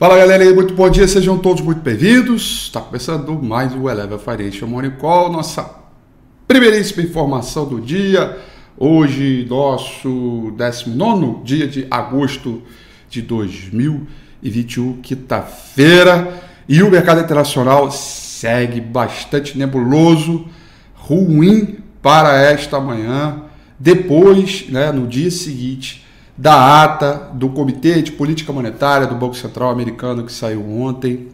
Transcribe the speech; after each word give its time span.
Fala 0.00 0.16
galera 0.16 0.54
muito 0.54 0.72
bom 0.72 0.88
dia, 0.88 1.06
sejam 1.06 1.36
todos 1.36 1.62
muito 1.62 1.82
bem-vindos. 1.82 2.62
Está 2.62 2.80
começando 2.80 3.34
mais 3.34 3.74
o 3.74 3.86
Eleva 3.86 4.18
Financial 4.18 4.66
Morning 4.66 4.94
nossa 5.30 5.74
primeiríssima 6.48 7.02
informação 7.02 7.68
do 7.68 7.78
dia. 7.78 8.38
Hoje, 8.78 9.46
nosso 9.46 10.54
19 10.56 11.44
dia 11.44 11.68
de 11.68 11.86
agosto 11.90 12.62
de 13.10 13.20
2021, 13.20 15.02
quinta-feira, 15.02 16.32
e 16.66 16.82
o 16.82 16.90
mercado 16.90 17.20
internacional 17.20 17.90
segue 17.90 18.80
bastante 18.80 19.58
nebuloso, 19.58 20.46
ruim 20.94 21.76
para 22.00 22.40
esta 22.40 22.80
manhã. 22.80 23.42
Depois, 23.78 24.64
né, 24.70 24.92
no 24.92 25.06
dia 25.06 25.30
seguinte, 25.30 26.06
da 26.40 26.82
ata 26.82 27.28
do 27.34 27.50
Comitê 27.50 28.00
de 28.00 28.12
Política 28.12 28.50
Monetária 28.50 29.06
do 29.06 29.14
Banco 29.14 29.34
Central 29.34 29.68
Americano 29.68 30.24
que 30.24 30.32
saiu 30.32 30.66
ontem. 30.66 31.28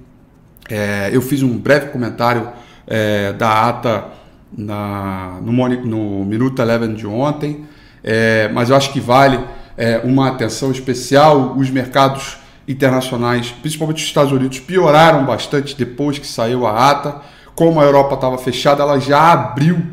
É, 0.69 1.11
eu 1.13 1.23
fiz 1.23 1.45
um 1.45 1.57
breve 1.57 1.91
comentário 1.91 2.49
é, 2.89 3.33
da 3.33 3.69
ata 3.69 4.07
na, 4.53 5.39
no, 5.41 5.53
no 5.53 6.25
Minuto 6.25 6.61
Eleven 6.61 6.93
de 6.93 7.07
ontem, 7.07 7.67
é, 8.03 8.51
mas 8.53 8.69
eu 8.69 8.75
acho 8.75 8.93
que 8.93 8.99
vale 8.99 9.39
é, 9.77 10.01
uma 10.03 10.27
atenção 10.27 10.73
especial. 10.73 11.55
Os 11.57 11.71
mercados 11.71 12.39
internacionais, 12.67 13.55
principalmente 13.63 13.99
os 13.99 14.09
Estados 14.09 14.33
Unidos, 14.33 14.59
pioraram 14.59 15.25
bastante 15.25 15.77
depois 15.77 16.19
que 16.19 16.27
saiu 16.27 16.67
a 16.67 16.91
ata. 16.91 17.21
Como 17.55 17.81
a 17.81 17.85
Europa 17.85 18.17
estava 18.17 18.39
fechada, 18.39 18.83
ela 18.83 18.99
já 18.99 19.33
abriu 19.33 19.87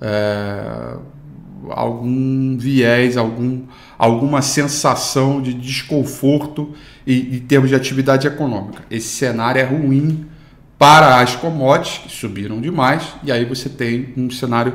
é, 0.01 0.95
algum 1.69 2.57
viés, 2.57 3.17
algum, 3.17 3.63
alguma 3.97 4.41
sensação 4.41 5.41
de 5.41 5.53
desconforto 5.53 6.73
em, 7.05 7.35
em 7.35 7.39
termos 7.39 7.69
de 7.69 7.75
atividade 7.75 8.27
econômica. 8.27 8.83
Esse 8.89 9.09
cenário 9.09 9.59
é 9.59 9.63
ruim 9.63 10.25
para 10.77 11.19
as 11.21 11.35
commodities, 11.35 11.99
que 11.99 12.11
subiram 12.11 12.59
demais, 12.59 13.03
e 13.23 13.31
aí 13.31 13.45
você 13.45 13.69
tem 13.69 14.13
um 14.17 14.29
cenário 14.29 14.73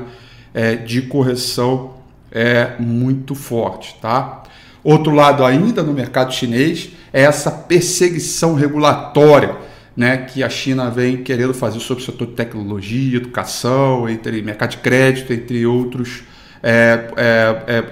é, 0.54 0.74
de 0.74 1.02
correção 1.02 1.94
é, 2.32 2.72
muito 2.78 3.34
forte. 3.34 3.96
Tá? 4.00 4.42
Outro 4.82 5.14
lado 5.14 5.44
ainda 5.44 5.82
no 5.82 5.92
mercado 5.92 6.32
chinês 6.32 6.90
é 7.12 7.22
essa 7.22 7.50
perseguição 7.50 8.54
regulatória 8.54 9.69
né, 9.96 10.18
que 10.18 10.42
a 10.42 10.48
China 10.48 10.90
vem 10.90 11.18
querendo 11.18 11.52
fazer 11.52 11.80
sobre 11.80 12.02
o 12.02 12.06
setor 12.06 12.28
de 12.28 12.34
tecnologia, 12.34 13.16
educação, 13.16 14.08
entre 14.08 14.40
mercado 14.42 14.70
de 14.70 14.76
crédito, 14.78 15.32
entre 15.32 15.66
outros, 15.66 16.22
é, 16.62 17.10
é, 17.16 17.62
é, 17.66 17.84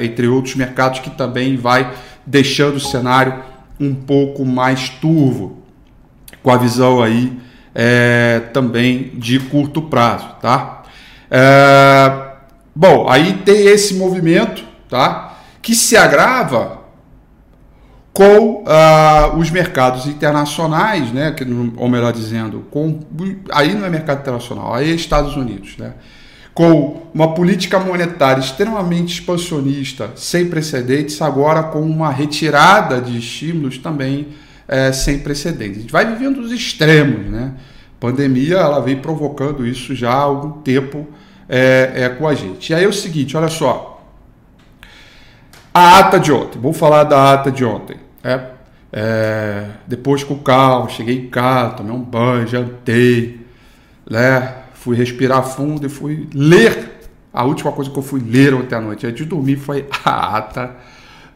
é, 0.00 0.04
entre 0.04 0.26
outros 0.26 0.54
mercados 0.54 1.00
que 1.00 1.10
também 1.10 1.56
vai 1.56 1.92
deixando 2.24 2.76
o 2.76 2.80
cenário 2.80 3.42
um 3.78 3.94
pouco 3.94 4.44
mais 4.44 4.88
turvo, 4.88 5.62
com 6.42 6.50
a 6.50 6.56
visão 6.56 7.02
aí 7.02 7.38
é, 7.74 8.40
também 8.52 9.12
de 9.14 9.38
curto 9.40 9.82
prazo, 9.82 10.28
tá? 10.40 10.82
É, 11.30 12.34
bom, 12.74 13.08
aí 13.08 13.34
tem 13.44 13.66
esse 13.66 13.94
movimento, 13.94 14.64
tá? 14.88 15.38
Que 15.60 15.74
se 15.74 15.96
agrava 15.96 16.83
com 18.14 18.62
uh, 18.62 19.36
os 19.36 19.50
mercados 19.50 20.06
internacionais, 20.06 21.12
né, 21.12 21.32
que, 21.32 21.44
ou 21.76 21.88
melhor 21.88 22.12
dizendo, 22.12 22.64
com, 22.70 23.00
aí 23.50 23.74
não 23.74 23.84
é 23.84 23.90
mercado 23.90 24.20
internacional, 24.20 24.72
aí 24.72 24.92
é 24.92 24.94
Estados 24.94 25.36
Unidos, 25.36 25.76
né, 25.76 25.94
com 26.54 27.02
uma 27.12 27.34
política 27.34 27.80
monetária 27.80 28.40
extremamente 28.40 29.14
expansionista, 29.14 30.12
sem 30.14 30.48
precedentes, 30.48 31.20
agora 31.20 31.64
com 31.64 31.80
uma 31.80 32.12
retirada 32.12 33.00
de 33.00 33.18
estímulos 33.18 33.78
também 33.78 34.28
é, 34.68 34.92
sem 34.92 35.18
precedentes. 35.18 35.78
A 35.78 35.80
gente 35.80 35.92
vai 35.92 36.06
vivendo 36.06 36.38
os 36.38 36.52
extremos, 36.52 37.26
né? 37.26 37.54
A 37.96 38.00
pandemia 38.00 38.58
ela 38.58 38.80
vem 38.80 38.96
provocando 38.96 39.66
isso 39.66 39.96
já 39.96 40.12
há 40.12 40.22
algum 40.22 40.60
tempo 40.62 41.08
é, 41.48 41.92
é, 41.96 42.08
com 42.08 42.28
a 42.28 42.34
gente. 42.34 42.70
E 42.70 42.74
aí 42.74 42.84
é 42.84 42.88
o 42.88 42.92
seguinte, 42.92 43.36
olha 43.36 43.48
só, 43.48 44.00
a 45.72 45.98
ata 45.98 46.20
de 46.20 46.30
ontem, 46.30 46.60
vou 46.60 46.72
falar 46.72 47.02
da 47.02 47.32
ata 47.32 47.50
de 47.50 47.64
ontem. 47.64 48.03
É, 48.24 48.40
é, 48.92 49.66
depois 49.86 50.24
com 50.24 50.38
calma, 50.38 50.88
cheguei 50.88 51.18
em 51.18 51.28
casa, 51.28 51.76
tomei 51.76 51.92
um 51.92 52.02
banho, 52.02 52.46
jantei, 52.46 53.46
né? 54.08 54.62
Fui 54.74 54.96
respirar 54.96 55.42
fundo 55.44 55.86
e 55.86 55.88
fui 55.90 56.28
ler. 56.32 56.92
A 57.32 57.44
última 57.44 57.72
coisa 57.72 57.90
que 57.90 57.98
eu 57.98 58.02
fui 58.02 58.20
ler 58.20 58.54
ontem 58.54 58.74
à 58.74 58.80
noite 58.80 59.06
antes 59.06 59.18
de 59.18 59.28
dormir 59.28 59.56
foi 59.56 59.86
a 60.04 60.38
ata 60.38 60.76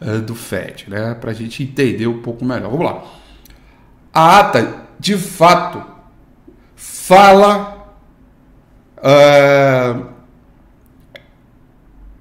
é, 0.00 0.18
do 0.18 0.34
FED, 0.34 0.86
né? 0.88 1.14
Para 1.14 1.32
a 1.32 1.34
gente 1.34 1.62
entender 1.62 2.06
um 2.06 2.22
pouco 2.22 2.44
melhor. 2.44 2.70
Vamos 2.70 2.86
lá. 2.86 3.04
A 4.12 4.38
ata, 4.40 4.86
de 4.98 5.16
fato, 5.16 5.82
fala. 6.74 7.76
Uh, 8.98 10.18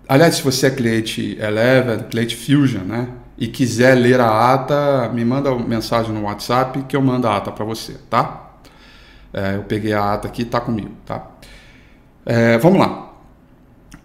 Aliás, 0.10 0.36
se 0.36 0.42
você 0.42 0.68
é 0.68 0.70
cliente 0.70 1.38
Eleven, 1.38 2.06
cliente 2.10 2.36
Fusion, 2.36 2.84
né? 2.84 3.10
E 3.38 3.48
quiser 3.48 3.96
ler 3.96 4.20
a 4.20 4.54
ata, 4.54 5.10
me 5.14 5.24
manda 5.24 5.52
uma 5.52 5.66
mensagem 5.66 6.12
no 6.12 6.24
WhatsApp 6.24 6.84
que 6.84 6.96
eu 6.96 7.02
mando 7.02 7.28
a 7.28 7.38
ata 7.38 7.52
para 7.52 7.64
você, 7.64 7.94
tá? 8.10 8.48
É, 9.32 9.56
eu 9.56 9.64
peguei 9.64 9.94
a 9.94 10.14
ata 10.14 10.28
aqui, 10.28 10.44
tá 10.44 10.60
comigo, 10.60 10.92
tá? 11.06 11.28
É, 12.26 12.58
vamos 12.58 12.80
lá. 12.80 13.14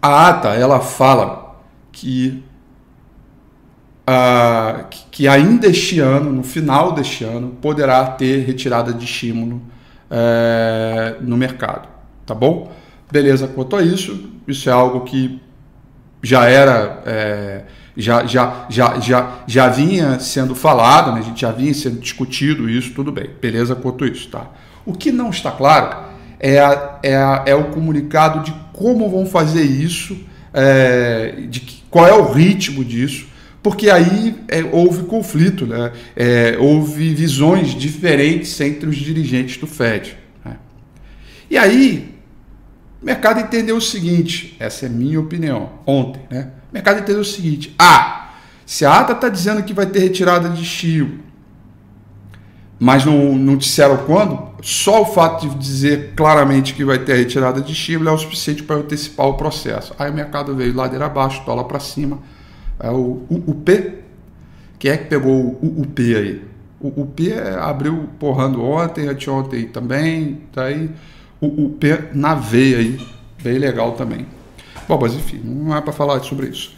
A 0.01 0.29
ata, 0.29 0.49
ela 0.49 0.79
fala 0.79 1.55
que, 1.91 2.43
uh, 4.07 4.85
que 5.09 5.27
ainda 5.27 5.67
este 5.67 5.99
ano, 5.99 6.31
no 6.31 6.43
final 6.43 6.91
deste 6.91 7.23
ano, 7.23 7.57
poderá 7.61 8.05
ter 8.05 8.45
retirada 8.45 8.93
de 8.93 9.05
estímulo 9.05 9.61
é, 10.11 11.15
no 11.21 11.35
mercado, 11.35 11.87
tá 12.25 12.35
bom? 12.35 12.71
Beleza, 13.11 13.47
quanto 13.47 13.75
a 13.75 13.81
isso, 13.81 14.29
isso 14.47 14.69
é 14.69 14.73
algo 14.73 15.01
que 15.01 15.41
já 16.21 16.45
era. 16.47 17.01
Já, 17.95 18.25
já, 18.25 18.65
já, 18.69 18.99
já, 18.99 19.43
já 19.45 19.67
vinha 19.69 20.19
sendo 20.19 20.55
falado, 20.55 21.11
né? 21.13 21.19
a 21.19 21.23
gente 21.23 21.41
já 21.41 21.51
vinha 21.51 21.73
sendo 21.73 21.99
discutido 21.99 22.67
isso, 22.67 22.91
tudo 22.93 23.11
bem, 23.11 23.29
beleza 23.39 23.75
quanto 23.75 24.03
isso, 24.03 24.29
tá? 24.29 24.49
O 24.83 24.93
que 24.93 25.11
não 25.11 25.29
está 25.29 25.51
claro 25.51 25.95
é, 26.39 26.59
a, 26.59 26.99
é, 27.01 27.15
a, 27.15 27.43
é 27.45 27.55
o 27.55 27.65
comunicado 27.65 28.43
de 28.43 28.53
como 28.73 29.09
vão 29.09 29.25
fazer 29.25 29.63
isso, 29.63 30.17
é, 30.53 31.45
de 31.47 31.61
que, 31.61 31.83
qual 31.89 32.05
é 32.07 32.13
o 32.13 32.31
ritmo 32.31 32.83
disso, 32.83 33.27
porque 33.61 33.89
aí 33.89 34.35
é, 34.49 34.61
houve 34.61 35.03
conflito, 35.03 35.65
né? 35.65 35.93
É, 36.15 36.57
houve 36.59 37.13
visões 37.13 37.69
diferentes 37.69 38.59
entre 38.59 38.89
os 38.89 38.97
dirigentes 38.97 39.55
do 39.55 39.65
FED. 39.65 40.17
Né? 40.43 40.57
E 41.49 41.57
aí 41.57 42.13
o 43.01 43.05
mercado 43.05 43.39
entendeu 43.39 43.77
o 43.77 43.81
seguinte, 43.81 44.57
essa 44.59 44.85
é 44.85 44.89
minha 44.89 45.19
opinião, 45.19 45.69
ontem, 45.85 46.21
né? 46.29 46.49
O 46.73 46.75
mercado 46.75 47.01
entendeu 47.01 47.21
o 47.21 47.25
seguinte: 47.25 47.75
ah, 47.77 48.31
se 48.65 48.83
a 48.83 48.99
ata 48.99 49.13
está 49.13 49.29
dizendo 49.29 49.61
que 49.61 49.75
vai 49.75 49.85
ter 49.85 49.99
retirada 49.99 50.49
de 50.49 50.63
estilo, 50.63 51.19
mas 52.79 53.05
não, 53.05 53.35
não 53.35 53.55
disseram 53.55 53.97
quando, 53.97 54.39
só 54.59 55.03
o 55.03 55.05
fato 55.05 55.47
de 55.47 55.55
dizer 55.55 56.13
claramente 56.15 56.73
que 56.73 56.83
vai 56.83 56.97
ter 56.97 57.13
retirada 57.15 57.61
de 57.61 57.73
estímulo 57.73 58.09
é 58.09 58.11
o 58.11 58.17
suficiente 58.17 58.63
para 58.63 58.77
antecipar 58.77 59.27
o 59.27 59.35
processo. 59.35 59.93
Aí 59.99 60.09
o 60.09 60.13
mercado 60.13 60.55
veio 60.55 60.75
ladeira 60.75 61.05
abaixo, 61.05 61.45
dólar 61.45 61.65
para 61.65 61.79
cima, 61.79 62.17
É 62.79 62.89
o 62.89 63.21
UP. 63.29 63.93
Quem 64.79 64.91
é 64.91 64.97
que 64.97 65.05
pegou 65.05 65.31
o 65.61 65.81
UP 65.81 66.15
aí? 66.15 66.43
O 66.81 67.03
UP 67.03 67.31
abriu 67.61 68.09
porrando 68.19 68.63
ontem, 68.63 69.07
anteontem 69.07 69.67
também. 69.67 70.41
Tá 70.51 70.63
aí 70.63 70.89
o 71.39 71.65
UP 71.65 71.85
na 72.13 72.33
veia 72.33 72.79
aí. 72.79 72.99
Bem 73.43 73.59
legal 73.59 73.91
também. 73.91 74.25
Bom, 74.87 74.99
mas 75.01 75.13
enfim, 75.13 75.41
não 75.43 75.75
é 75.75 75.81
para 75.81 75.93
falar 75.93 76.19
sobre 76.21 76.47
isso. 76.47 76.75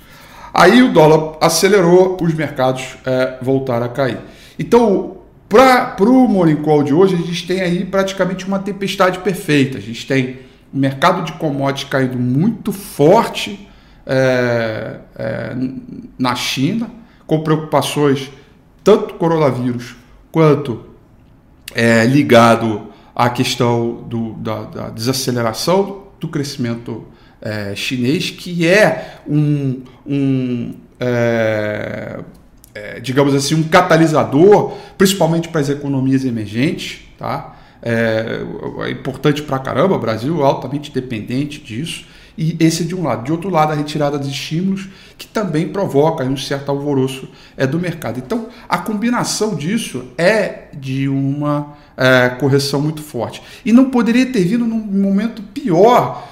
Aí 0.54 0.82
o 0.82 0.94
dólar 0.94 1.38
acelerou, 1.42 2.18
os 2.22 2.34
mercados 2.34 2.96
é, 3.06 3.38
voltaram 3.42 3.86
a 3.86 3.90
cair. 3.90 4.20
Então, 4.58 5.18
para 5.50 5.96
o 6.00 6.28
Morning 6.28 6.58
Call 6.58 6.84
de 6.84 6.94
hoje, 6.94 7.16
a 7.16 7.18
gente 7.18 7.46
tem 7.46 7.62
aí 7.62 7.86
praticamente 7.86 8.46
uma 8.46 8.60
tempestade 8.60 9.20
perfeita. 9.20 9.78
A 9.78 9.82
gente 9.82 10.08
tem 10.08 10.40
o 10.74 10.78
mercado 10.78 11.24
de 11.24 11.34
commodities 11.34 11.90
caindo 11.90 12.18
muito 12.18 12.72
forte 12.72 13.68
é, 14.06 15.00
é, 15.16 15.56
na 16.18 16.36
China, 16.36 16.90
com 17.28 17.42
preocupações 17.42 18.32
tanto 18.84 19.16
coronavírus 19.16 19.96
quanto 20.32 20.86
é, 21.74 22.06
ligado 22.06 22.88
à 23.16 23.30
questão 23.30 24.04
do, 24.08 24.34
da, 24.34 24.64
da, 24.64 24.90
desaceleração 24.90 26.04
do 26.20 26.28
crescimento 26.28 27.06
é, 27.46 27.76
chinês, 27.76 28.32
que 28.32 28.68
é 28.68 29.20
um, 29.28 29.84
um 30.06 30.74
é, 31.00 32.20
é, 32.74 33.00
digamos 33.00 33.36
assim, 33.36 33.54
um 33.54 33.64
catalisador, 33.64 34.74
principalmente 34.98 35.48
para 35.50 35.62
as 35.62 35.70
economias 35.70 36.26
emergentes, 36.26 37.02
tá? 37.20 37.56
É, 37.84 38.42
é 38.80 38.90
importante 38.90 39.44
para 39.44 39.60
caramba, 39.60 39.96
o 39.96 40.00
Brasil 40.00 40.42
é 40.42 40.44
altamente 40.44 40.92
dependente 40.92 41.62
disso. 41.62 42.06
E 42.38 42.58
esse 42.60 42.84
de 42.84 42.94
um 42.94 43.04
lado. 43.04 43.24
De 43.24 43.32
outro 43.32 43.50
lado, 43.50 43.72
a 43.72 43.76
retirada 43.76 44.20
de 44.20 44.30
estímulos, 44.30 44.90
que 45.18 45.26
também 45.26 45.70
provoca 45.70 46.24
um 46.26 46.36
certo 46.36 46.70
alvoroço 46.70 47.30
é, 47.56 47.66
do 47.66 47.80
mercado. 47.80 48.18
Então, 48.18 48.48
a 48.68 48.78
combinação 48.78 49.56
disso 49.56 50.04
é 50.18 50.68
de 50.74 51.08
uma 51.08 51.78
é, 51.96 52.30
correção 52.30 52.82
muito 52.82 53.02
forte. 53.02 53.42
E 53.64 53.72
não 53.72 53.90
poderia 53.90 54.26
ter 54.26 54.44
vindo 54.44 54.66
num 54.66 54.80
momento 54.80 55.42
pior, 55.42 56.28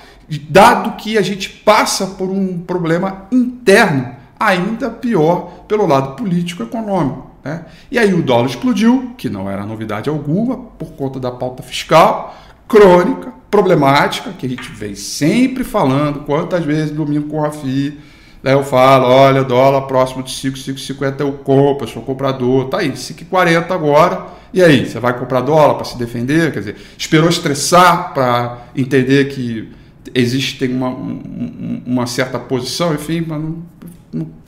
dado 0.49 0.97
que 0.97 1.17
a 1.17 1.21
gente 1.21 1.49
passa 1.49 2.07
por 2.07 2.29
um 2.29 2.59
problema 2.59 3.27
interno 3.31 4.15
ainda 4.39 4.89
pior 4.89 5.65
pelo 5.67 5.85
lado 5.85 6.15
político-econômico. 6.15 7.31
Né? 7.43 7.65
E 7.91 7.99
aí 7.99 8.13
o 8.13 8.21
dólar 8.21 8.47
explodiu, 8.47 9.13
que 9.17 9.29
não 9.29 9.49
era 9.49 9.65
novidade 9.65 10.09
alguma, 10.09 10.57
por 10.57 10.91
conta 10.93 11.19
da 11.19 11.31
pauta 11.31 11.61
fiscal, 11.61 12.35
crônica, 12.67 13.33
problemática, 13.51 14.31
que 14.31 14.45
a 14.45 14.49
gente 14.49 14.71
vem 14.71 14.95
sempre 14.95 15.63
falando, 15.63 16.21
quantas 16.21 16.63
vezes 16.63 16.91
domingo 16.91 17.29
com 17.29 17.37
o 17.37 17.41
Rafi, 17.41 17.99
né, 18.41 18.53
eu 18.53 18.63
falo, 18.63 19.05
olha, 19.05 19.43
dólar 19.43 19.81
próximo 19.83 20.23
de 20.23 20.31
5, 20.31 20.57
5,50 20.57 21.19
eu 21.19 21.33
compro, 21.33 21.85
eu 21.85 21.89
sou 21.89 22.01
comprador, 22.01 22.65
tá 22.65 22.79
aí, 22.79 22.91
5,40 22.91 23.71
agora, 23.71 24.25
e 24.53 24.61
aí, 24.61 24.85
você 24.85 24.99
vai 24.99 25.17
comprar 25.17 25.41
dólar 25.41 25.73
para 25.73 25.83
se 25.83 25.97
defender? 25.97 26.51
Quer 26.53 26.59
dizer, 26.59 26.75
esperou 26.95 27.27
estressar 27.27 28.13
para 28.13 28.67
entender 28.75 29.25
que 29.33 29.71
existe 30.13 30.65
uma, 30.65 30.89
uma 30.89 32.07
certa 32.07 32.39
posição, 32.39 32.93
enfim, 32.93 33.23
mas 33.27 33.41
não, 33.41 33.63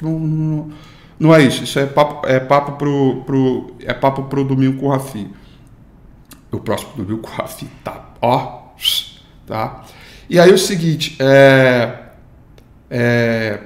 não, 0.02 0.20
não, 0.20 0.70
não 1.20 1.36
é 1.36 1.42
isso. 1.42 1.64
Isso 1.64 1.80
é 1.80 1.86
papo, 1.86 2.28
é 2.28 2.40
papo 2.40 2.74
pro, 2.74 3.24
pro, 3.26 3.76
é 3.82 3.94
papo 3.94 4.24
pro 4.24 4.44
domingo 4.44 4.80
com 4.80 4.88
o 4.88 4.90
Rafi. 4.90 5.30
O 6.52 6.60
próximo 6.60 6.92
domingo 6.96 7.20
com 7.20 7.30
o 7.30 7.34
Rafi 7.34 7.68
tá, 7.84 8.14
ó, 8.22 8.70
tá? 9.46 9.84
E 10.30 10.40
aí 10.40 10.52
o 10.52 10.58
seguinte, 10.58 11.16
é, 11.20 12.00
é, 12.90 13.60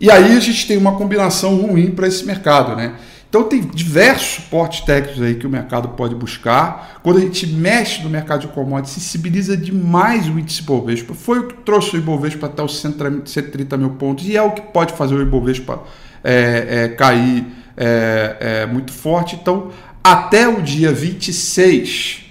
e 0.00 0.10
aí 0.10 0.36
a 0.36 0.40
gente 0.40 0.66
tem 0.66 0.76
uma 0.76 0.96
combinação 0.96 1.56
ruim 1.56 1.90
para 1.90 2.06
esse 2.06 2.24
mercado, 2.24 2.76
né? 2.76 2.94
Então 3.28 3.44
tem 3.44 3.60
diversos 3.60 4.42
suportes 4.42 4.80
técnicos 4.80 5.20
aí 5.20 5.34
que 5.34 5.46
o 5.46 5.50
mercado 5.50 5.90
pode 5.90 6.14
buscar. 6.14 6.98
Quando 7.02 7.18
a 7.18 7.20
gente 7.20 7.46
mexe 7.46 8.02
no 8.02 8.08
mercado 8.08 8.42
de 8.42 8.48
commodities, 8.48 8.94
sensibiliza 8.94 9.54
demais 9.54 10.26
o 10.28 10.38
índice 10.38 10.62
Ibovespa. 10.62 11.12
Foi 11.12 11.40
o 11.40 11.48
que 11.48 11.54
trouxe 11.56 11.94
o 11.94 11.98
Ibovespa 11.98 12.46
até 12.46 12.62
os 12.62 12.80
130 12.80 13.76
mil 13.76 13.90
pontos 13.90 14.26
e 14.26 14.36
é 14.36 14.42
o 14.42 14.52
que 14.52 14.62
pode 14.62 14.94
fazer 14.94 15.14
o 15.14 15.20
Ibovespa 15.20 15.82
é, 16.24 16.84
é, 16.84 16.88
cair 16.88 17.46
é, 17.76 18.36
é 18.62 18.66
muito 18.66 18.92
forte. 18.92 19.36
Então, 19.36 19.70
até 20.02 20.48
o 20.48 20.62
dia 20.62 20.90
26, 20.90 22.24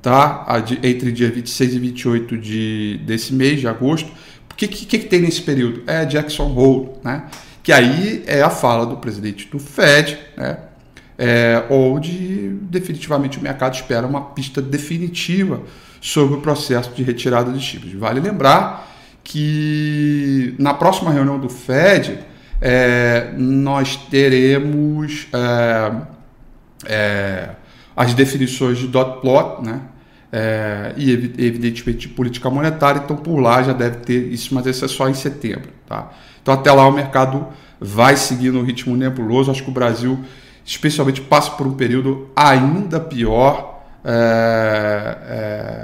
tá? 0.00 0.46
entre 0.84 1.10
dia 1.10 1.30
26 1.30 1.74
e 1.74 1.78
28 1.80 2.38
de, 2.38 3.00
desse 3.04 3.34
mês 3.34 3.58
de 3.58 3.66
agosto, 3.66 4.08
o 4.52 4.54
que, 4.54 4.68
que, 4.68 4.86
que, 4.86 4.98
tem 5.06 5.20
nesse 5.20 5.42
período? 5.42 5.82
É 5.84 6.04
Jackson 6.04 6.54
Hole, 6.54 6.90
né? 7.02 7.24
Que 7.62 7.72
aí 7.72 8.24
é 8.26 8.42
a 8.42 8.50
fala 8.50 8.84
do 8.84 8.96
presidente 8.96 9.46
do 9.48 9.58
Fed, 9.58 10.18
né? 10.36 10.58
É, 11.18 11.64
onde 11.70 12.48
definitivamente 12.62 13.38
o 13.38 13.42
mercado 13.42 13.74
espera 13.74 14.06
uma 14.06 14.22
pista 14.30 14.60
definitiva 14.60 15.62
sobre 16.00 16.36
o 16.36 16.40
processo 16.40 16.90
de 16.94 17.02
retirada 17.02 17.52
de 17.52 17.58
estímulos. 17.58 17.92
Vale 17.94 18.18
lembrar 18.18 18.90
que 19.22 20.54
na 20.58 20.74
próxima 20.74 21.12
reunião 21.12 21.38
do 21.38 21.48
Fed 21.48 22.18
é, 22.60 23.32
nós 23.36 23.96
teremos 23.96 25.28
é, 25.32 25.92
é 26.86 27.48
as 27.94 28.14
definições 28.14 28.78
de 28.78 28.88
dot 28.88 29.20
plot, 29.20 29.62
né? 29.64 29.82
É, 30.34 30.94
e 30.96 31.10
evidentemente 31.12 32.08
de 32.08 32.08
política 32.08 32.48
monetária, 32.48 33.02
então 33.04 33.14
por 33.14 33.38
lá 33.38 33.62
já 33.62 33.74
deve 33.74 33.98
ter 33.98 34.32
isso, 34.32 34.54
mas 34.54 34.64
isso 34.64 34.82
é 34.82 34.88
só 34.88 35.06
em 35.08 35.14
setembro. 35.14 35.68
Tá? 35.86 36.10
Então 36.40 36.54
até 36.54 36.72
lá 36.72 36.88
o 36.88 36.92
mercado 36.92 37.48
vai 37.78 38.16
seguir 38.16 38.50
no 38.50 38.62
ritmo 38.62 38.96
nebuloso. 38.96 39.50
Acho 39.50 39.62
que 39.62 39.70
o 39.70 39.74
Brasil, 39.74 40.18
especialmente, 40.64 41.20
passa 41.20 41.50
por 41.50 41.66
um 41.66 41.74
período 41.74 42.30
ainda 42.34 42.98
pior 42.98 43.84
é, 44.04 45.18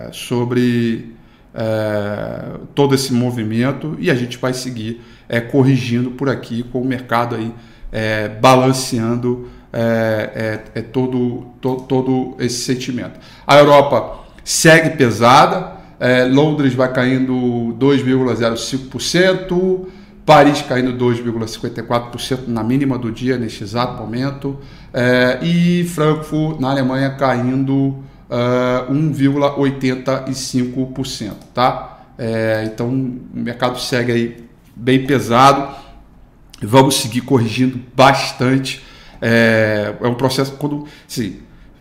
é, 0.09 0.12
sobre 0.12 1.14
é, 1.55 2.59
todo 2.75 2.95
esse 2.95 3.12
movimento 3.12 3.97
e 3.99 4.11
a 4.11 4.14
gente 4.14 4.38
vai 4.38 4.52
seguir 4.52 5.00
é, 5.28 5.40
corrigindo 5.40 6.12
por 6.12 6.28
aqui 6.28 6.62
com 6.62 6.81
o 6.81 6.85
mercado 6.85 7.37
aí 7.37 7.52
é, 7.93 8.28
balanceando 8.28 9.49
é, 9.73 10.57
todo, 10.93 11.47
to, 11.61 11.85
todo 11.88 12.37
esse 12.38 12.62
sentimento. 12.62 13.21
A 13.47 13.57
Europa 13.57 14.28
segue 14.49 14.97
pesada, 14.97 15.78
Londres 16.31 16.75
vai 16.75 16.93
caindo 16.93 17.76
2,05%. 17.78 19.88
Paris 20.28 20.61
caindo 20.61 20.93
2,54% 20.93 22.49
na 22.49 22.62
mínima 22.62 22.99
do 22.99 23.11
dia 23.11 23.38
neste 23.38 23.64
exato 23.64 23.99
momento, 23.99 24.59
é, 24.93 25.38
e 25.43 25.85
Frankfurt 25.85 26.61
na 26.61 26.71
Alemanha 26.71 27.12
caindo 27.12 27.97
é, 28.28 28.85
1,85%, 28.93 31.33
tá? 31.55 32.00
É, 32.19 32.64
então 32.67 32.90
o 32.90 33.23
mercado 33.33 33.81
segue 33.81 34.12
aí 34.12 34.45
bem 34.76 35.07
pesado, 35.07 35.75
vamos 36.61 36.97
seguir 36.97 37.23
corrigindo 37.23 37.81
bastante. 37.97 38.85
É, 39.23 39.95
é 39.99 40.07
um 40.07 40.14
processo 40.14 40.52
quando, 40.59 40.85
sim, 41.07 41.38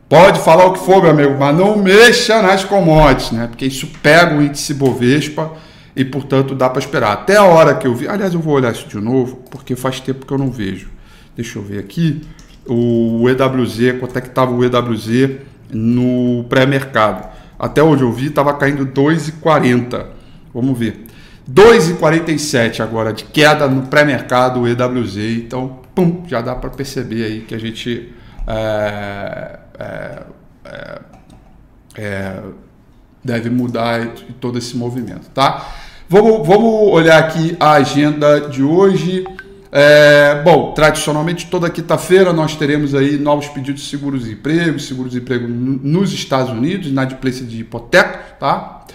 pode 0.10 0.40
falar 0.40 0.66
o 0.66 0.74
que 0.74 0.80
for, 0.80 1.02
meu 1.02 1.12
amigo, 1.12 1.36
mas 1.38 1.56
não 1.56 1.78
mexa 1.78 2.42
nas 2.42 2.64
commodities, 2.64 3.32
né? 3.32 3.48
Porque 3.48 3.66
isso 3.66 3.88
pega 4.02 4.36
o 4.36 4.42
índice 4.42 4.74
Bovespa 4.74 5.54
e, 5.96 6.06
portanto, 6.06 6.56
dá 6.56 6.70
para 6.70 6.80
esperar. 6.80 7.14
Até 7.14 7.38
a 7.38 7.44
hora 7.44 7.76
que 7.76 7.88
eu 7.88 7.96
vi. 7.96 8.08
Aliás, 8.08 8.34
eu 8.34 8.40
vou 8.40 8.54
olhar 8.54 8.72
isso 8.72 8.88
de 8.88 8.98
novo, 8.98 9.38
porque 9.50 9.76
faz 9.76 10.00
tempo 10.00 10.26
que 10.26 10.34
eu 10.34 10.38
não 10.38 10.52
vejo. 10.52 10.90
Deixa 11.36 11.60
eu 11.60 11.64
ver 11.64 11.80
aqui. 11.80 12.22
O 12.66 13.28
EWZ, 13.30 14.00
quanto 14.00 14.18
é 14.18 14.22
que 14.22 14.28
estava 14.28 14.52
o 14.52 14.64
EWZ 14.64 15.38
no 15.72 16.46
pré-mercado? 16.50 17.28
Até 17.58 17.82
onde 17.82 18.04
eu 18.04 18.12
vi, 18.12 18.28
estava 18.28 18.54
caindo 18.54 18.86
2,40. 18.86 20.06
Vamos 20.54 20.78
ver. 20.78 21.06
2,47 21.50 22.82
agora 22.82 23.14
de 23.14 23.24
queda 23.24 23.68
no 23.68 23.84
pré-mercado 23.84 24.62
o 24.62 24.68
EWZ. 24.68 25.18
Então, 25.18 25.80
pum, 25.96 26.24
já 26.28 26.42
dá 26.42 26.56
para 26.56 26.70
perceber 26.70 27.24
aí 27.24 27.40
que 27.40 27.56
a 27.56 27.60
gente 27.60 28.14
é, 28.46 29.60
é, 29.80 30.24
é, 30.66 31.00
é 31.98 32.42
deve 33.24 33.50
mudar 33.50 34.08
todo 34.40 34.58
esse 34.58 34.78
movimento, 34.78 35.30
tá? 35.34 35.68
Vamos, 36.08 36.48
vamos 36.48 36.94
olhar 36.94 37.20
aqui 37.20 37.58
a 37.60 37.74
agenda 37.74 38.40
de 38.40 38.64
hoje. 38.64 39.26
É, 39.70 40.42
bom, 40.46 40.72
tradicionalmente 40.72 41.48
toda 41.48 41.70
quinta-feira 41.70 42.32
nós 42.32 42.56
teremos 42.56 42.96
aí 42.96 43.18
novos 43.18 43.50
pedidos 43.50 43.82
de 43.82 43.90
seguros-emprego, 43.90 44.80
seguros-emprego 44.80 45.46
nos 45.48 46.14
Estados 46.14 46.52
Unidos, 46.52 46.88
inadimplência 46.88 47.46
de 47.46 47.60
hipoteca, 47.60 48.38
tá? 48.40 48.86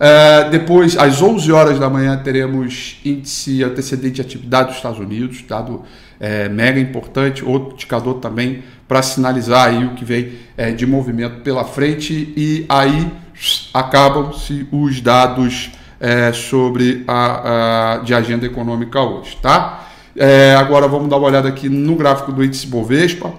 É, 0.00 0.48
depois, 0.48 0.96
às 0.96 1.20
11 1.20 1.52
horas 1.52 1.78
da 1.78 1.90
manhã, 1.90 2.16
teremos 2.16 2.98
índice 3.04 3.62
antecedente 3.62 4.14
de 4.14 4.20
atividade 4.22 4.68
dos 4.68 4.76
Estados 4.76 4.98
Unidos, 4.98 5.44
dado 5.46 5.82
é, 6.18 6.48
mega 6.48 6.80
importante, 6.80 7.44
outro 7.44 7.74
indicador 7.74 8.14
também 8.14 8.62
para 8.92 9.00
sinalizar 9.00 9.68
aí 9.68 9.86
o 9.86 9.94
que 9.94 10.04
vem 10.04 10.32
é, 10.54 10.70
de 10.70 10.84
movimento 10.84 11.40
pela 11.40 11.64
frente 11.64 12.12
e 12.36 12.66
aí 12.68 13.10
acabam-se 13.72 14.68
os 14.70 15.00
dados 15.00 15.70
é, 15.98 16.30
sobre 16.34 17.02
a, 17.08 17.94
a, 17.94 17.98
de 18.00 18.12
agenda 18.12 18.44
econômica 18.44 19.00
hoje, 19.00 19.38
tá? 19.40 19.88
É, 20.14 20.54
agora 20.56 20.86
vamos 20.88 21.08
dar 21.08 21.16
uma 21.16 21.26
olhada 21.26 21.48
aqui 21.48 21.70
no 21.70 21.96
gráfico 21.96 22.32
do 22.32 22.44
índice 22.44 22.66
Bovespa. 22.66 23.32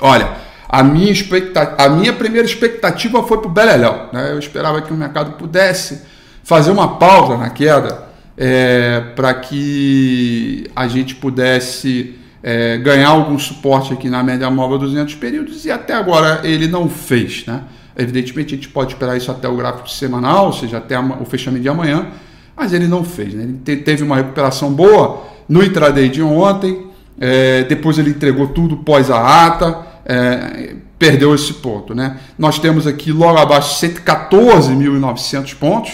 Olha, 0.00 0.30
a 0.68 0.80
minha, 0.84 1.10
expectativa, 1.10 1.82
a 1.82 1.88
minha 1.88 2.12
primeira 2.12 2.46
expectativa 2.46 3.20
foi 3.24 3.38
para 3.38 3.48
o 3.48 3.50
Beleléu. 3.50 4.10
Né? 4.12 4.30
Eu 4.30 4.38
esperava 4.38 4.80
que 4.80 4.92
o 4.92 4.96
mercado 4.96 5.32
pudesse 5.32 6.02
fazer 6.44 6.70
uma 6.70 6.98
pausa 6.98 7.36
na 7.36 7.50
queda 7.50 8.04
é, 8.36 9.00
para 9.16 9.34
que 9.34 10.70
a 10.76 10.86
gente 10.86 11.16
pudesse 11.16 12.21
é, 12.42 12.76
ganhar 12.78 13.08
algum 13.08 13.38
suporte 13.38 13.92
aqui 13.92 14.10
na 14.10 14.22
média 14.22 14.50
móvel 14.50 14.78
200 14.78 15.14
períodos 15.14 15.64
e 15.64 15.70
até 15.70 15.94
agora 15.94 16.40
ele 16.42 16.66
não 16.66 16.88
fez. 16.88 17.46
Né? 17.46 17.62
Evidentemente, 17.96 18.54
a 18.54 18.56
gente 18.56 18.68
pode 18.68 18.92
esperar 18.92 19.16
isso 19.16 19.30
até 19.30 19.48
o 19.48 19.56
gráfico 19.56 19.88
semanal, 19.88 20.46
ou 20.46 20.52
seja, 20.52 20.78
até 20.78 20.98
o 20.98 21.24
fechamento 21.24 21.62
de 21.62 21.68
amanhã, 21.68 22.08
mas 22.56 22.72
ele 22.72 22.88
não 22.88 23.04
fez. 23.04 23.34
Né? 23.34 23.44
Ele 23.44 23.82
teve 23.82 24.02
uma 24.02 24.16
recuperação 24.16 24.72
boa 24.72 25.24
no 25.48 25.62
intraday 25.62 26.08
de 26.08 26.22
ontem, 26.22 26.86
é, 27.20 27.62
depois 27.64 27.98
ele 27.98 28.10
entregou 28.10 28.48
tudo 28.48 28.78
pós 28.78 29.10
a 29.10 29.46
ata, 29.46 29.86
é, 30.04 30.74
perdeu 30.98 31.34
esse 31.34 31.54
ponto. 31.54 31.94
Né? 31.94 32.18
Nós 32.38 32.58
temos 32.58 32.86
aqui 32.86 33.12
logo 33.12 33.38
abaixo 33.38 33.80
114.900 33.86 35.54
pontos, 35.56 35.92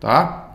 tá? 0.00 0.45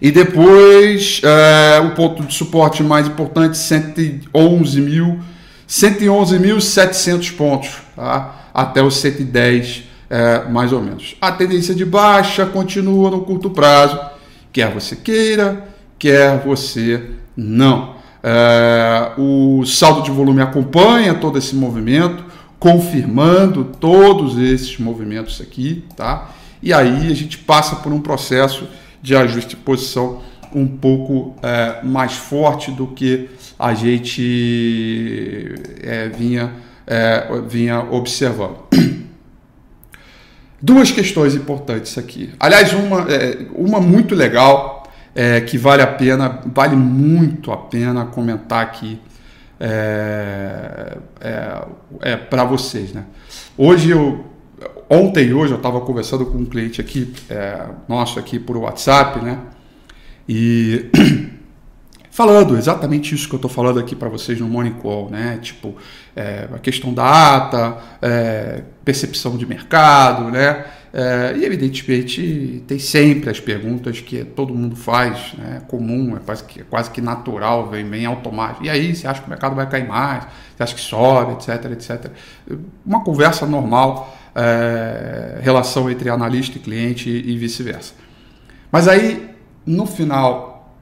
E 0.00 0.10
depois 0.10 1.20
é, 1.24 1.80
o 1.80 1.90
ponto 1.94 2.22
de 2.22 2.34
suporte 2.34 2.82
mais 2.82 3.06
importante, 3.06 3.56
111.700 3.56 5.20
111 5.66 7.32
pontos. 7.32 7.70
Tá? 7.96 8.36
até 8.56 8.82
os 8.82 8.96
110, 8.96 9.84
é, 10.08 10.48
mais 10.48 10.72
ou 10.72 10.80
menos. 10.80 11.14
A 11.20 11.30
tendência 11.30 11.74
de 11.74 11.84
baixa 11.84 12.46
continua 12.46 13.10
no 13.10 13.20
curto 13.20 13.50
prazo, 13.50 14.00
quer 14.50 14.72
você 14.72 14.96
queira, 14.96 15.68
quer 15.98 16.38
você 16.42 17.10
não. 17.36 17.96
É, 18.22 19.12
o 19.18 19.62
saldo 19.66 20.00
de 20.00 20.10
volume 20.10 20.40
acompanha 20.40 21.12
todo 21.12 21.36
esse 21.36 21.54
movimento, 21.54 22.24
confirmando 22.58 23.62
todos 23.78 24.38
esses 24.38 24.78
movimentos 24.78 25.38
aqui, 25.42 25.84
tá? 25.94 26.30
E 26.62 26.72
aí 26.72 27.12
a 27.12 27.14
gente 27.14 27.36
passa 27.36 27.76
por 27.76 27.92
um 27.92 28.00
processo 28.00 28.66
de 29.02 29.16
ajuste 29.16 29.50
de 29.50 29.56
posição 29.56 30.22
um 30.54 30.66
pouco 30.66 31.36
é, 31.42 31.82
mais 31.82 32.14
forte 32.14 32.70
do 32.70 32.86
que 32.88 33.28
a 33.58 33.74
gente 33.74 35.54
é, 35.82 36.08
vinha 36.08 36.52
é, 36.86 37.26
vinha 37.48 37.80
observando. 37.80 38.58
Duas 40.62 40.90
questões 40.90 41.34
importantes 41.34 41.98
aqui. 41.98 42.32
Aliás, 42.38 42.72
uma, 42.72 43.12
é, 43.12 43.46
uma 43.54 43.80
muito 43.80 44.14
legal, 44.14 44.88
é, 45.14 45.40
que 45.40 45.58
vale 45.58 45.82
a 45.82 45.86
pena, 45.86 46.40
vale 46.46 46.76
muito 46.76 47.50
a 47.50 47.56
pena 47.56 48.06
comentar 48.06 48.62
aqui 48.62 49.00
é, 49.58 50.96
para 52.30 52.44
vocês. 52.44 52.92
Né? 52.92 53.04
Hoje 53.58 53.90
eu. 53.90 54.35
Ontem 54.88 55.26
e 55.26 55.34
hoje 55.34 55.52
eu 55.52 55.56
estava 55.56 55.80
conversando 55.80 56.24
com 56.26 56.38
um 56.38 56.44
cliente 56.44 56.80
aqui, 56.80 57.12
é, 57.28 57.66
nosso 57.88 58.20
aqui 58.20 58.38
por 58.38 58.56
WhatsApp, 58.56 59.20
né? 59.20 59.40
E 60.28 60.88
falando 62.08 62.56
exatamente 62.56 63.12
isso 63.12 63.28
que 63.28 63.34
eu 63.34 63.38
estou 63.38 63.50
falando 63.50 63.80
aqui 63.80 63.96
para 63.96 64.08
vocês 64.08 64.38
no 64.38 64.46
Morning 64.46 64.74
Call, 64.74 65.10
né? 65.10 65.40
Tipo, 65.42 65.74
é, 66.14 66.48
a 66.54 66.58
questão 66.60 66.94
da 66.94 67.36
ata, 67.36 67.78
é, 68.00 68.62
percepção 68.84 69.36
de 69.36 69.44
mercado, 69.44 70.30
né? 70.30 70.64
É, 70.94 71.36
e 71.36 71.44
evidentemente 71.44 72.62
tem 72.68 72.78
sempre 72.78 73.28
as 73.28 73.40
perguntas 73.40 74.00
que 74.00 74.24
todo 74.24 74.54
mundo 74.54 74.76
faz, 74.76 75.34
né? 75.36 75.62
comum, 75.66 76.16
é 76.16 76.20
quase 76.20 76.44
que, 76.44 76.60
é 76.60 76.64
quase 76.64 76.90
que 76.92 77.00
natural, 77.00 77.68
vem, 77.68 77.84
vem 77.84 78.06
automático. 78.06 78.64
E 78.64 78.70
aí, 78.70 78.94
você 78.94 79.06
acha 79.06 79.20
que 79.20 79.26
o 79.26 79.30
mercado 79.30 79.56
vai 79.56 79.68
cair 79.68 79.86
mais? 79.86 80.24
Você 80.56 80.62
acha 80.62 80.74
que 80.74 80.80
sobe, 80.80 81.32
etc, 81.32 81.72
etc. 81.72 82.10
Uma 82.86 83.04
conversa 83.04 83.44
normal, 83.44 84.15
é, 84.36 85.38
relação 85.40 85.90
entre 85.90 86.10
analista 86.10 86.58
e 86.58 86.60
cliente 86.60 87.08
e, 87.08 87.38
vice-versa. 87.38 87.94
Mas 88.70 88.86
aí, 88.86 89.34
no 89.64 89.86
final 89.86 90.76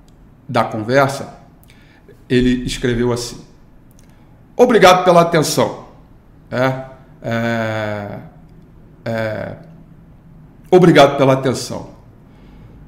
da 0.49 0.65
conversa, 0.65 1.39
ele 2.29 2.65
escreveu 2.65 3.13
assim: 3.13 3.41
Obrigado 4.57 5.05
pela 5.05 5.21
atenção. 5.21 5.85
É, 6.51 6.85
é, 7.23 8.19
é, 9.05 9.57
obrigado 10.69 11.17
pela 11.17 11.35
atenção. 11.35 11.95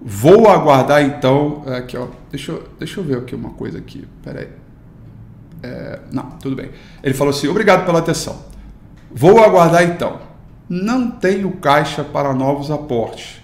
Vou 0.03 0.49
aguardar 0.49 1.03
então. 1.03 1.63
Aqui, 1.79 1.97
ó, 1.97 2.09
deixa, 2.29 2.51
eu, 2.51 2.69
deixa 2.77 2.99
eu 2.99 3.05
ver 3.05 3.19
aqui 3.19 3.37
uma 3.37 3.51
coisa 3.51 3.79
aqui. 3.79 4.07
Peraí. 4.23 4.49
É, 5.63 6.01
não, 6.11 6.31
tudo 6.43 6.57
bem. 6.57 6.71
Ele 7.05 7.15
falou 7.15 7.31
assim: 7.33 7.47
obrigado 7.47 7.87
pela 7.87 8.01
atenção. 8.01 8.45
Vou 9.13 9.43
aguardar 9.43 9.85
então. 9.85 10.26
Não 10.69 11.11
tenho 11.11 11.51
caixa 11.53 12.03
para 12.03 12.35
novos 12.35 12.71
aportes, 12.71 13.41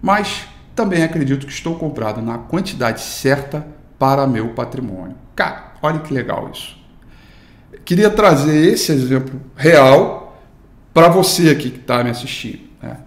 mas 0.00 0.46
também 0.74 1.02
acredito 1.02 1.46
que 1.46 1.52
estou 1.52 1.76
comprado 1.76 2.22
na 2.22 2.38
quantidade 2.38 3.00
certa 3.00 3.66
para 3.98 4.26
meu 4.26 4.50
patrimônio. 4.50 5.16
Cara, 5.36 5.74
olha 5.82 6.00
que 6.00 6.12
legal 6.12 6.50
isso. 6.52 6.76
Queria 7.84 8.10
trazer 8.10 8.72
esse 8.72 8.90
exemplo 8.92 9.40
real 9.56 10.40
para 10.94 11.08
você 11.08 11.50
aqui 11.50 11.70
que 11.70 11.78
está 11.78 12.02
me 12.02 12.10
assistindo. 12.10 12.62
Né? 12.80 12.98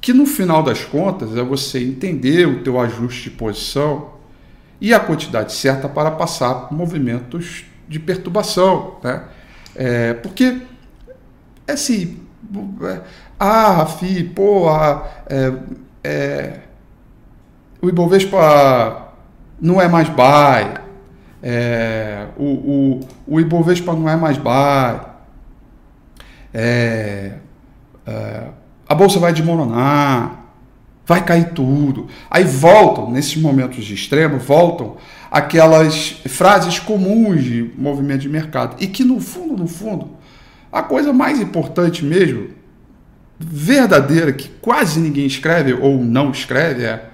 Que 0.00 0.12
no 0.12 0.26
final 0.26 0.62
das 0.62 0.84
contas 0.84 1.36
é 1.36 1.42
você 1.42 1.82
entender 1.82 2.46
o 2.46 2.62
teu 2.62 2.78
ajuste 2.80 3.30
de 3.30 3.36
posição 3.36 4.14
e 4.80 4.92
a 4.92 5.00
quantidade 5.00 5.52
certa 5.52 5.88
para 5.88 6.10
passar 6.10 6.72
movimentos 6.72 7.64
de 7.88 7.98
perturbação. 7.98 8.98
Né? 9.02 9.24
É, 9.74 10.14
porque, 10.14 10.62
assim, 11.66 12.20
ah, 13.38 13.70
Rafi, 13.72 14.24
pô, 14.24 14.68
ah, 14.68 15.08
é, 15.28 15.52
é 16.02 16.60
o 17.80 17.88
Ibovespa 17.88 19.12
não 19.60 19.80
é 19.80 19.86
mais 19.88 20.08
buy, 20.08 20.80
é, 21.42 22.28
o, 22.38 22.44
o, 22.44 23.00
o 23.26 23.40
Ibovespa 23.40 23.92
não 23.92 24.08
é 24.08 24.16
mais 24.16 24.38
buy, 24.38 25.00
é, 26.52 27.32
é, 28.06 28.42
a 28.88 28.94
bolsa 28.94 29.18
vai 29.18 29.32
desmoronar, 29.32 30.44
vai 31.06 31.24
cair 31.24 31.50
tudo. 31.50 32.08
Aí 32.30 32.44
voltam, 32.44 33.10
nesses 33.10 33.36
momentos 33.36 33.84
de 33.84 33.94
extremo, 33.94 34.38
voltam 34.38 34.96
aquelas 35.30 36.10
frases 36.26 36.78
comuns 36.78 37.42
de 37.42 37.70
movimento 37.76 38.20
de 38.20 38.28
mercado. 38.28 38.76
E 38.78 38.86
que 38.86 39.04
no 39.04 39.20
fundo, 39.20 39.62
no 39.62 39.68
fundo, 39.68 40.10
a 40.78 40.82
coisa 40.82 41.12
mais 41.12 41.40
importante 41.40 42.04
mesmo, 42.04 42.48
verdadeira, 43.38 44.32
que 44.32 44.48
quase 44.60 45.00
ninguém 45.00 45.26
escreve 45.26 45.72
ou 45.72 45.98
não 45.98 46.30
escreve, 46.30 46.84
é 46.84 47.10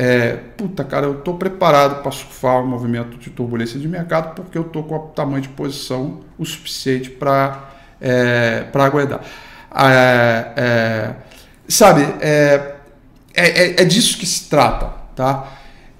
é, 0.00 0.36
puta, 0.56 0.84
cara, 0.84 1.06
eu 1.06 1.18
estou 1.18 1.34
preparado 1.36 2.04
para 2.04 2.12
surfar 2.12 2.60
o 2.60 2.62
um 2.62 2.68
movimento 2.68 3.18
de 3.18 3.30
turbulência 3.30 3.80
de 3.80 3.88
mercado 3.88 4.32
porque 4.32 4.56
eu 4.56 4.62
estou 4.62 4.84
com 4.84 4.94
o 4.94 4.98
tamanho 5.08 5.42
de 5.42 5.48
posição 5.48 6.20
o 6.38 6.46
suficiente 6.46 7.10
para 7.10 7.68
é, 8.00 8.66
aguardar. 8.72 9.22
É, 9.74 10.52
é, 10.56 11.14
sabe, 11.66 12.02
é, 12.20 12.76
é, 13.34 13.48
é, 13.48 13.82
é, 13.82 13.84
disso 13.84 14.16
que 14.16 14.24
se 14.24 14.48
trata, 14.48 14.92
tá? 15.16 15.48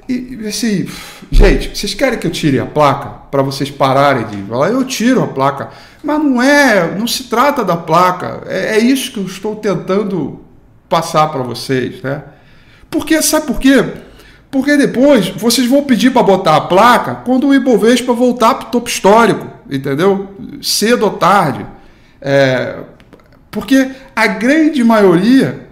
E 0.09 0.47
assim, 0.47 0.87
gente, 1.33 1.77
vocês 1.77 1.93
querem 1.93 2.21
que 2.21 2.27
eu 2.29 2.31
tire 2.31 2.61
a 2.61 2.67
placa 2.67 3.09
para 3.33 3.43
vocês 3.43 3.69
pararem 3.69 4.27
de 4.29 4.41
falar? 4.45 4.71
Eu 4.71 4.85
tiro 4.85 5.25
a 5.25 5.27
placa, 5.27 5.71
mas 6.03 6.23
não 6.23 6.43
é, 6.43 6.95
não 6.97 7.07
se 7.07 7.25
trata 7.25 7.65
da 7.65 7.77
placa. 7.77 8.43
É, 8.47 8.77
é 8.77 8.79
isso 8.79 9.13
que 9.13 9.19
eu 9.19 9.25
estou 9.25 9.57
tentando 9.57 10.41
passar 10.89 11.29
para 11.29 11.43
vocês, 11.43 12.03
né? 12.03 12.23
Porque, 12.91 13.21
sabe 13.21 13.47
por 13.47 13.59
quê? 13.59 13.85
Porque 14.51 14.77
depois 14.77 15.29
vocês 15.29 15.67
vão 15.67 15.83
pedir 15.85 16.11
para 16.11 16.23
botar 16.23 16.57
a 16.57 16.61
placa 16.63 17.17
quando 17.17 17.49
o 17.49 17.55
Ibovespa 17.55 18.13
voltar 18.13 18.55
para 18.55 18.69
o 18.69 18.71
topo 18.71 18.89
histórico, 18.89 19.47
entendeu? 19.71 20.35
Cedo 20.63 21.05
ou 21.05 21.11
tarde. 21.13 21.67
É, 22.21 22.77
porque 23.51 23.91
a 24.17 24.27
grande 24.27 24.83
maioria, 24.83 25.69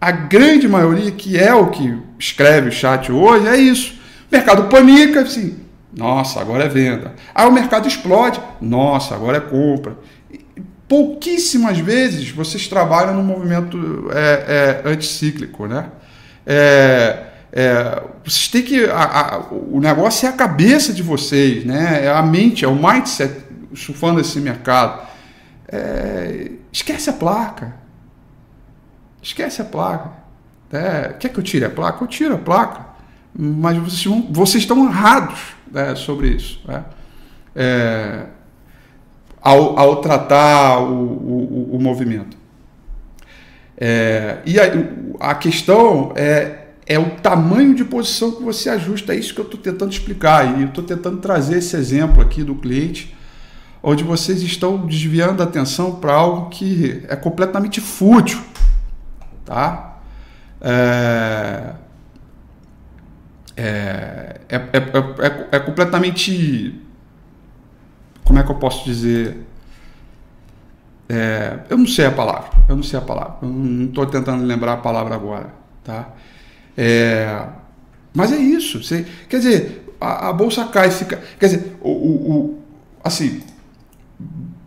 a 0.00 0.10
grande 0.10 0.66
maioria, 0.66 1.10
que 1.12 1.38
é 1.38 1.54
o 1.54 1.68
que 1.68 1.96
escreve 2.18 2.70
o 2.70 2.72
chat 2.72 3.12
hoje, 3.12 3.46
é 3.46 3.56
isso. 3.56 3.94
O 4.30 4.34
mercado 4.34 4.64
panica, 4.64 5.20
assim, 5.20 5.56
nossa, 5.92 6.40
agora 6.40 6.64
é 6.64 6.68
venda. 6.68 7.14
Aí 7.34 7.46
o 7.46 7.52
mercado 7.52 7.88
explode, 7.88 8.40
nossa, 8.60 9.14
agora 9.14 9.38
é 9.38 9.40
compra. 9.40 9.96
Pouquíssimas 10.86 11.78
vezes 11.78 12.30
vocês 12.30 12.66
trabalham 12.66 13.14
no 13.14 13.22
movimento 13.22 14.08
é, 14.12 14.82
é, 14.84 14.90
anticíclico, 14.90 15.66
né? 15.66 15.90
É, 16.46 17.26
é, 17.52 18.02
vocês 18.24 18.48
têm 18.48 18.62
que. 18.62 18.84
A, 18.86 19.02
a, 19.02 19.38
o 19.50 19.80
negócio 19.80 20.26
é 20.26 20.30
a 20.30 20.32
cabeça 20.32 20.92
de 20.92 21.02
vocês, 21.02 21.64
né? 21.64 22.04
É 22.06 22.10
a 22.10 22.22
mente, 22.22 22.64
é 22.64 22.68
o 22.68 22.74
mindset 22.74 23.34
surfando 23.74 24.20
esse 24.20 24.40
mercado. 24.40 25.06
É, 25.70 26.52
esquece 26.72 27.10
a 27.10 27.12
placa. 27.12 27.74
Esquece 29.22 29.60
a 29.60 29.64
placa. 29.64 30.12
É, 30.72 31.14
quer 31.18 31.30
que 31.30 31.38
eu 31.38 31.42
tire 31.42 31.64
a 31.64 31.70
placa? 31.70 32.02
Eu 32.02 32.08
tiro 32.08 32.34
a 32.34 32.38
placa. 32.38 32.87
Mas 33.34 33.78
vocês, 33.78 34.24
vocês 34.30 34.62
estão 34.64 34.86
errados 34.86 35.38
né, 35.70 35.94
sobre 35.94 36.28
isso. 36.28 36.60
Né? 36.66 36.84
É, 37.54 38.26
ao, 39.40 39.78
ao, 39.78 39.96
tratar 39.96 40.80
o, 40.80 40.92
o, 40.92 41.76
o 41.76 41.80
movimento. 41.80 42.36
É, 43.76 44.38
e 44.44 44.58
a, 44.58 44.64
a, 45.20 45.34
questão 45.34 46.12
é, 46.16 46.66
é 46.84 46.98
o 46.98 47.10
tamanho 47.10 47.74
de 47.74 47.84
posição 47.84 48.32
que 48.32 48.42
você 48.42 48.68
ajusta. 48.68 49.14
É 49.14 49.16
isso 49.16 49.34
que 49.34 49.40
eu 49.40 49.44
estou 49.44 49.60
tentando 49.60 49.92
explicar. 49.92 50.58
E 50.58 50.62
eu 50.62 50.68
estou 50.68 50.82
tentando 50.82 51.18
trazer 51.18 51.58
esse 51.58 51.76
exemplo 51.76 52.20
aqui 52.20 52.42
do 52.42 52.56
cliente, 52.56 53.16
onde 53.82 54.02
vocês 54.02 54.42
estão 54.42 54.84
desviando 54.84 55.42
a 55.42 55.46
atenção 55.46 55.94
para 55.96 56.12
algo 56.12 56.50
que 56.50 57.04
é 57.08 57.14
completamente 57.14 57.80
fútil. 57.80 58.40
Tá? 59.44 59.98
É, 60.60 61.74
é, 63.60 64.40
é, 64.48 64.56
é, 64.56 65.48
é, 65.50 65.58
completamente. 65.58 66.80
Como 68.22 68.38
é 68.38 68.44
que 68.44 68.50
eu 68.50 68.54
posso 68.54 68.84
dizer? 68.84 69.36
É, 71.08 71.58
eu 71.68 71.76
não 71.76 71.86
sei 71.86 72.06
a 72.06 72.12
palavra, 72.12 72.50
eu 72.68 72.76
não 72.76 72.82
sei 72.84 72.98
a 72.98 73.02
palavra, 73.02 73.38
eu 73.42 73.48
não 73.48 73.86
estou 73.86 74.06
tentando 74.06 74.44
lembrar 74.44 74.74
a 74.74 74.76
palavra 74.76 75.14
agora, 75.14 75.52
tá? 75.82 76.10
É, 76.76 77.46
mas 78.14 78.30
é 78.30 78.36
isso, 78.36 78.84
você, 78.84 79.06
quer 79.28 79.38
dizer, 79.38 79.94
a, 79.98 80.28
a, 80.28 80.32
bolsa 80.32 80.66
cai, 80.66 80.90
fica, 80.90 81.16
quer 81.40 81.46
dizer, 81.46 81.76
o, 81.80 81.90
o, 81.90 82.30
o, 82.30 82.62
assim, 83.02 83.42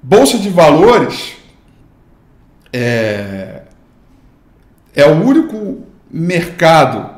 bolsa 0.02 0.40
de 0.40 0.50
valores 0.50 1.38
é, 2.74 3.62
é 4.96 5.06
o 5.06 5.24
único 5.24 5.86
mercado, 6.10 7.11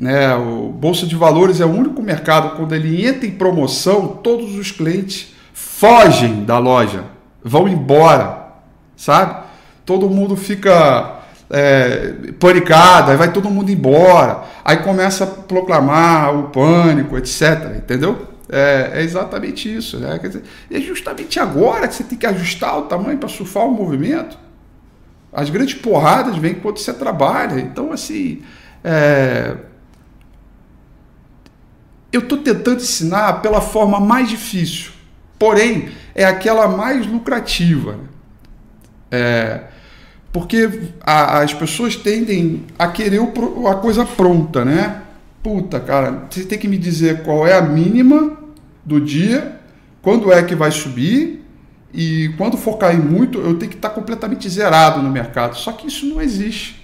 né? 0.00 0.34
O 0.34 0.70
bolsa 0.70 1.06
de 1.06 1.14
valores 1.14 1.60
é 1.60 1.66
o 1.66 1.70
único 1.70 2.02
mercado 2.02 2.56
quando 2.56 2.74
ele 2.74 3.06
entra 3.06 3.26
em 3.26 3.32
promoção, 3.32 4.08
todos 4.08 4.56
os 4.56 4.72
clientes 4.72 5.34
fogem 5.52 6.44
da 6.44 6.58
loja, 6.58 7.04
vão 7.44 7.68
embora 7.68 8.40
sabe? 9.00 9.44
Todo 9.86 10.10
mundo 10.10 10.36
fica 10.36 11.20
é, 11.48 12.32
panicado, 12.38 13.10
aí 13.10 13.16
vai 13.16 13.32
todo 13.32 13.50
mundo 13.50 13.70
embora, 13.70 14.44
aí 14.62 14.76
começa 14.78 15.24
a 15.24 15.26
proclamar 15.26 16.36
o 16.38 16.50
pânico, 16.50 17.16
etc. 17.16 17.76
Entendeu? 17.76 18.28
É, 18.48 18.90
é 18.94 19.02
exatamente 19.02 19.74
isso. 19.74 19.98
Né? 19.98 20.18
Quer 20.18 20.28
dizer, 20.28 20.42
é 20.70 20.80
justamente 20.80 21.40
agora 21.40 21.88
que 21.88 21.94
você 21.94 22.04
tem 22.04 22.18
que 22.18 22.26
ajustar 22.26 22.78
o 22.78 22.82
tamanho 22.82 23.16
para 23.16 23.28
surfar 23.28 23.64
o 23.64 23.72
movimento. 23.72 24.38
As 25.32 25.48
grandes 25.48 25.74
porradas 25.74 26.36
vêm 26.36 26.54
quando 26.54 26.78
você 26.78 26.92
trabalha. 26.92 27.58
Então, 27.58 27.92
assim. 27.92 28.42
É... 28.84 29.56
Eu 32.12 32.20
estou 32.20 32.38
tentando 32.38 32.80
ensinar 32.80 33.34
pela 33.40 33.60
forma 33.60 34.00
mais 34.00 34.28
difícil, 34.28 34.90
porém 35.38 35.90
é 36.14 36.24
aquela 36.24 36.68
mais 36.68 37.06
lucrativa. 37.06 37.98
É, 39.10 39.64
porque 40.32 40.90
a, 41.00 41.40
as 41.40 41.52
pessoas 41.52 41.96
tendem 41.96 42.64
a 42.78 42.88
querer 42.88 43.20
o, 43.20 43.66
a 43.68 43.76
coisa 43.76 44.04
pronta, 44.04 44.64
né? 44.64 45.02
Puta, 45.42 45.80
cara, 45.80 46.26
você 46.30 46.44
tem 46.44 46.58
que 46.58 46.68
me 46.68 46.76
dizer 46.76 47.22
qual 47.22 47.46
é 47.46 47.56
a 47.56 47.62
mínima 47.62 48.38
do 48.84 49.00
dia, 49.00 49.58
quando 50.02 50.32
é 50.32 50.42
que 50.42 50.54
vai 50.54 50.70
subir 50.70 51.44
e 51.92 52.32
quando 52.36 52.56
for 52.56 52.76
cair 52.76 53.00
muito, 53.00 53.38
eu 53.38 53.58
tenho 53.58 53.70
que 53.70 53.76
estar 53.76 53.90
completamente 53.90 54.48
zerado 54.48 55.02
no 55.02 55.10
mercado. 55.10 55.56
Só 55.56 55.72
que 55.72 55.88
isso 55.88 56.06
não 56.06 56.20
existe. 56.20 56.79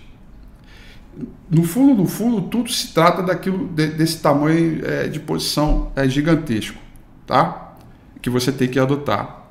No 1.51 1.63
fundo, 1.63 2.03
no 2.03 2.09
fundo, 2.09 2.43
tudo 2.43 2.71
se 2.71 2.93
trata 2.93 3.23
daquilo 3.23 3.69
de, 3.69 3.87
desse 3.89 4.19
tamanho 4.19 4.85
é, 4.85 5.09
de 5.09 5.19
posição 5.21 5.91
é, 5.97 6.07
gigantesco, 6.09 6.79
tá? 7.27 7.75
Que 8.21 8.29
você 8.29 8.53
tem 8.53 8.69
que 8.69 8.79
adotar. 8.79 9.47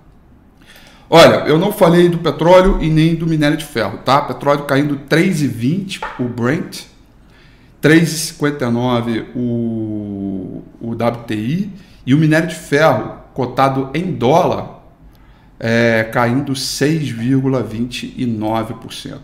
Olha, 1.09 1.47
eu 1.47 1.57
não 1.57 1.71
falei 1.71 2.09
do 2.09 2.17
petróleo 2.17 2.81
e 2.81 2.89
nem 2.89 3.15
do 3.15 3.25
minério 3.27 3.57
de 3.57 3.65
ferro, 3.65 3.99
tá? 3.99 4.21
Petróleo 4.21 4.65
caindo 4.65 4.99
3,20 5.07 6.01
o 6.19 6.23
Brent, 6.23 6.83
3,59 7.81 9.27
o, 9.35 10.63
o 10.81 10.91
WTI 10.91 11.71
e 12.05 12.13
o 12.13 12.17
minério 12.17 12.49
de 12.49 12.55
ferro 12.55 13.19
cotado 13.33 13.89
em 13.93 14.11
dólar 14.13 14.75
é, 15.59 16.09
caindo 16.11 16.53
6,29%, 16.53 19.19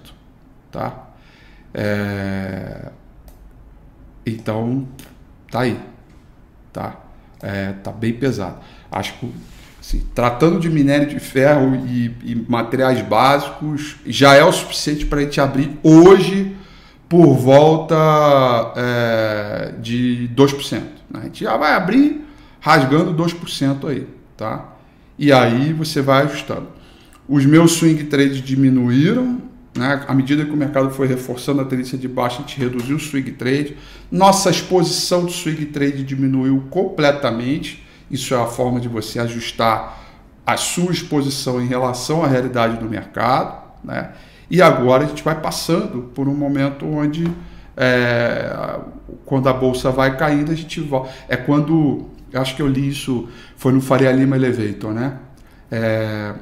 tá? 0.71 1.10
É, 1.73 2.91
então, 4.25 4.87
tá 5.49 5.61
aí, 5.61 5.79
tá? 6.71 6.99
É, 7.41 7.73
tá 7.73 7.91
bem 7.91 8.13
pesado. 8.13 8.59
Acho 8.91 9.13
que 9.13 9.33
Assim, 9.81 10.03
tratando 10.13 10.59
de 10.59 10.69
minério 10.69 11.07
de 11.07 11.19
ferro 11.19 11.75
e, 11.87 12.15
e, 12.23 12.45
materiais 12.47 13.01
básicos, 13.01 13.95
já 14.05 14.35
é 14.35 14.43
o 14.43 14.51
suficiente 14.51 15.07
para 15.07 15.19
a 15.19 15.23
gente 15.23 15.41
abrir 15.41 15.71
hoje 15.81 16.55
por 17.09 17.35
volta 17.35 17.95
é, 18.77 19.73
de 19.81 20.29
2%. 20.35 20.79
Né? 20.79 20.85
A 21.13 21.23
gente 21.23 21.43
já 21.43 21.57
vai 21.57 21.73
abrir 21.73 22.23
rasgando 22.59 23.11
2% 23.15 23.89
aí. 23.89 24.07
Tá? 24.37 24.75
E 25.17 25.33
aí 25.33 25.73
você 25.73 25.99
vai 25.99 26.25
ajustando. 26.25 26.67
Os 27.27 27.43
meus 27.43 27.71
swing 27.73 28.03
trades 28.03 28.39
diminuíram, 28.39 29.41
né? 29.75 30.03
à 30.07 30.13
medida 30.13 30.45
que 30.45 30.51
o 30.51 30.57
mercado 30.57 30.89
foi 30.91 31.07
reforçando 31.07 31.61
a 31.61 31.65
tendência 31.65 31.97
de 31.97 32.07
baixa, 32.07 32.37
a 32.37 32.41
gente 32.41 32.59
reduziu 32.59 32.97
o 32.97 32.99
swing 32.99 33.31
trade. 33.31 33.77
Nossa 34.11 34.49
exposição 34.49 35.25
de 35.25 35.33
swing 35.33 35.65
trade 35.67 36.03
diminuiu 36.03 36.63
completamente 36.69 37.81
isso 38.11 38.33
é 38.33 38.37
a 38.37 38.45
forma 38.45 38.79
de 38.81 38.89
você 38.89 39.19
ajustar 39.19 39.97
a 40.45 40.57
sua 40.57 40.91
exposição 40.91 41.61
em 41.61 41.65
relação 41.65 42.23
à 42.23 42.27
realidade 42.27 42.77
do 42.77 42.89
mercado. 42.89 43.71
Né? 43.81 44.11
E 44.49 44.61
agora 44.61 45.05
a 45.05 45.07
gente 45.07 45.23
vai 45.23 45.39
passando 45.39 46.11
por 46.13 46.27
um 46.27 46.35
momento 46.35 46.85
onde, 46.85 47.25
é, 47.77 48.79
quando 49.25 49.47
a 49.47 49.53
bolsa 49.53 49.89
vai 49.91 50.17
caindo, 50.17 50.51
a 50.51 50.55
gente 50.55 50.81
volta. 50.81 51.09
É 51.29 51.37
quando, 51.37 52.09
acho 52.33 52.53
que 52.53 52.61
eu 52.61 52.67
li 52.67 52.89
isso, 52.89 53.29
foi 53.55 53.71
no 53.71 53.79
Faria 53.79 54.11
Lima 54.11 54.35
Elevator, 54.35 54.93
né? 54.93 55.17
É, 55.71 56.33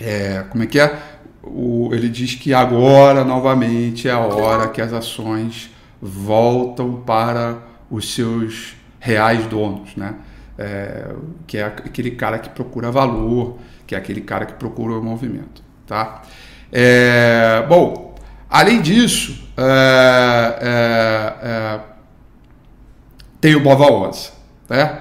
é, 0.00 0.44
como 0.48 0.62
é 0.62 0.66
que 0.66 0.78
é? 0.78 0.96
O, 1.46 1.90
ele 1.92 2.08
diz 2.08 2.34
que 2.34 2.52
agora, 2.52 3.24
novamente, 3.24 4.08
é 4.08 4.12
a 4.12 4.18
hora 4.18 4.68
que 4.68 4.80
as 4.80 4.92
ações 4.92 5.70
voltam 6.00 7.02
para 7.06 7.58
os 7.90 8.12
seus 8.14 8.74
reais 8.98 9.46
donos, 9.46 9.94
né? 9.96 10.16
é, 10.58 11.14
que 11.46 11.58
é 11.58 11.64
aquele 11.64 12.12
cara 12.12 12.38
que 12.38 12.48
procura 12.48 12.90
valor, 12.90 13.58
que 13.86 13.94
é 13.94 13.98
aquele 13.98 14.20
cara 14.20 14.46
que 14.46 14.54
procura 14.54 14.94
o 14.94 15.02
movimento. 15.02 15.62
Tá? 15.86 16.22
É, 16.72 17.64
bom, 17.68 18.14
além 18.48 18.80
disso, 18.80 19.48
é, 19.56 20.58
é, 20.60 21.48
é 21.48 21.80
tem 23.40 23.54
o 23.54 23.62
Bova 23.62 23.84
11. 23.84 24.30
Né? 24.68 25.00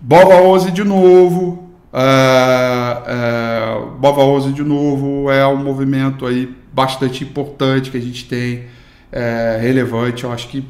Bova 0.00 0.34
11 0.36 0.70
de 0.70 0.84
novo, 0.84 1.65
é, 1.96 3.02
é, 3.06 3.98
Bova 3.98 4.20
11 4.22 4.52
de 4.52 4.62
novo 4.62 5.30
é 5.30 5.46
um 5.46 5.56
movimento 5.56 6.26
aí 6.26 6.54
bastante 6.72 7.24
importante 7.24 7.90
que 7.90 7.96
a 7.96 8.00
gente 8.00 8.26
tem, 8.26 8.64
é, 9.10 9.58
relevante. 9.60 10.24
Eu 10.24 10.32
acho 10.32 10.48
que 10.48 10.64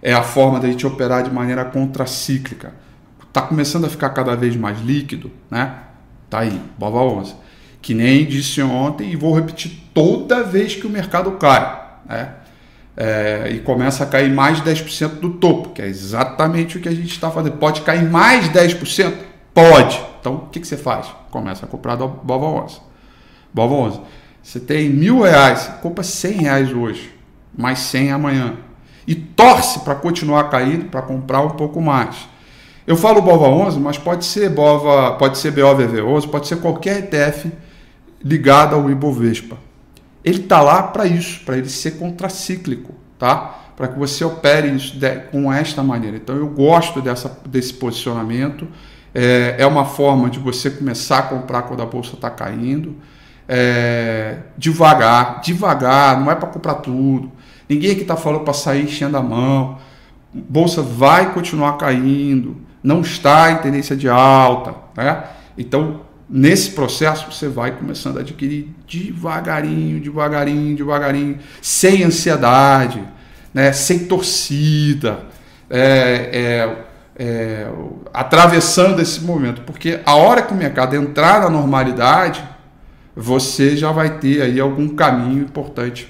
é 0.00 0.12
a 0.12 0.22
forma 0.22 0.60
da 0.60 0.68
gente 0.68 0.86
operar 0.86 1.22
de 1.24 1.30
maneira 1.30 1.64
contracíclica 1.64 2.72
está 3.38 3.42
começando 3.42 3.84
a 3.84 3.88
ficar 3.88 4.10
cada 4.10 4.34
vez 4.34 4.56
mais 4.56 4.80
líquido, 4.80 5.30
né? 5.50 5.74
Tá 6.28 6.40
aí, 6.40 6.60
Bova 6.76 6.98
11. 6.98 7.34
Que 7.80 7.94
nem 7.94 8.26
disse 8.26 8.60
ontem 8.62 9.12
e 9.12 9.16
vou 9.16 9.34
repetir 9.34 9.72
toda 9.94 10.42
vez 10.42 10.74
que 10.74 10.86
o 10.86 10.90
mercado 10.90 11.32
cai, 11.32 11.80
né? 12.06 12.34
É, 12.96 13.50
e 13.52 13.60
começa 13.60 14.02
a 14.02 14.06
cair 14.06 14.28
mais 14.28 14.60
de 14.60 14.68
10% 14.68 15.20
do 15.20 15.30
topo, 15.34 15.68
que 15.68 15.80
é 15.80 15.86
exatamente 15.86 16.76
o 16.76 16.80
que 16.80 16.88
a 16.88 16.94
gente 16.94 17.12
está 17.12 17.30
fazendo. 17.30 17.56
Pode 17.56 17.82
cair 17.82 18.02
mais 18.10 18.48
10%? 18.48 19.27
Pode. 19.58 20.00
Então, 20.20 20.34
o 20.34 20.46
que, 20.48 20.60
que 20.60 20.66
você 20.66 20.76
faz? 20.76 21.06
Começa 21.30 21.66
a 21.66 21.68
comprar 21.68 21.96
do 21.96 22.06
Bova 22.06 22.46
11. 22.46 22.80
Bova 23.52 23.74
11. 23.74 24.00
Você 24.42 24.60
tem 24.60 24.88
mil 24.88 25.22
reais, 25.22 25.70
compra 25.82 26.04
100 26.04 26.32
reais 26.32 26.72
hoje, 26.72 27.12
mais 27.56 27.80
100 27.80 28.12
amanhã. 28.12 28.56
E 29.06 29.14
torce 29.14 29.80
para 29.80 29.94
continuar 29.94 30.44
caindo, 30.44 30.86
para 30.86 31.02
comprar 31.02 31.40
um 31.40 31.50
pouco 31.50 31.80
mais. 31.80 32.28
Eu 32.86 32.96
falo 32.96 33.20
BOVA 33.20 33.48
11, 33.48 33.80
mas 33.80 33.98
pode 33.98 34.24
ser 34.24 34.48
BOVA, 34.48 35.12
pode 35.18 35.36
ser 35.36 35.52
BOVV11, 35.52 36.30
pode 36.30 36.46
ser 36.46 36.56
qualquer 36.56 37.00
ETF 37.00 37.52
ligado 38.24 38.74
ao 38.74 38.90
Ibovespa. 38.90 39.58
Ele 40.24 40.40
está 40.40 40.62
lá 40.62 40.82
para 40.82 41.04
isso, 41.06 41.40
para 41.44 41.58
ele 41.58 41.68
ser 41.68 41.98
contracíclico, 41.98 42.94
tá? 43.18 43.58
Para 43.76 43.88
que 43.88 43.98
você 43.98 44.24
opere 44.24 44.68
isso 44.68 44.98
de, 44.98 45.16
com 45.30 45.52
esta 45.52 45.82
maneira. 45.82 46.16
Então 46.16 46.34
eu 46.36 46.48
gosto 46.48 47.02
dessa, 47.02 47.38
desse 47.46 47.74
posicionamento. 47.74 48.66
É, 49.14 49.56
é 49.58 49.66
uma 49.66 49.84
forma 49.84 50.28
de 50.28 50.38
você 50.38 50.70
começar 50.70 51.18
a 51.18 51.22
comprar 51.22 51.62
quando 51.62 51.82
a 51.82 51.86
bolsa 51.86 52.14
está 52.14 52.30
caindo. 52.30 52.96
É, 53.48 54.38
devagar, 54.58 55.40
devagar, 55.40 56.20
não 56.20 56.30
é 56.30 56.34
para 56.34 56.48
comprar 56.48 56.74
tudo. 56.74 57.32
Ninguém 57.68 57.92
aqui 57.92 58.02
está 58.02 58.16
falando 58.16 58.44
para 58.44 58.54
sair 58.54 58.84
enchendo 58.84 59.16
a 59.16 59.22
mão. 59.22 59.78
Bolsa 60.32 60.82
vai 60.82 61.32
continuar 61.32 61.76
caindo, 61.78 62.56
não 62.82 63.00
está 63.00 63.50
em 63.50 63.58
tendência 63.58 63.96
de 63.96 64.08
alta. 64.08 64.74
Né? 64.96 65.24
Então, 65.56 66.02
nesse 66.28 66.70
processo, 66.70 67.30
você 67.30 67.48
vai 67.48 67.72
começando 67.72 68.18
a 68.18 68.20
adquirir 68.20 68.68
devagarinho, 68.86 70.00
devagarinho, 70.00 70.76
devagarinho, 70.76 71.38
sem 71.62 72.04
ansiedade, 72.04 73.02
né? 73.52 73.72
sem 73.72 74.00
torcida, 74.00 75.26
é, 75.70 76.30
é, 76.32 76.87
é, 77.18 77.66
atravessando 78.14 79.02
esse 79.02 79.22
momento. 79.22 79.62
Porque 79.62 80.00
a 80.06 80.14
hora 80.14 80.42
que 80.42 80.52
o 80.52 80.56
mercado 80.56 80.94
entrar 80.94 81.40
na 81.40 81.50
normalidade, 81.50 82.42
você 83.16 83.76
já 83.76 83.90
vai 83.90 84.18
ter 84.18 84.42
aí 84.42 84.60
algum 84.60 84.88
caminho 84.94 85.42
importante 85.42 86.08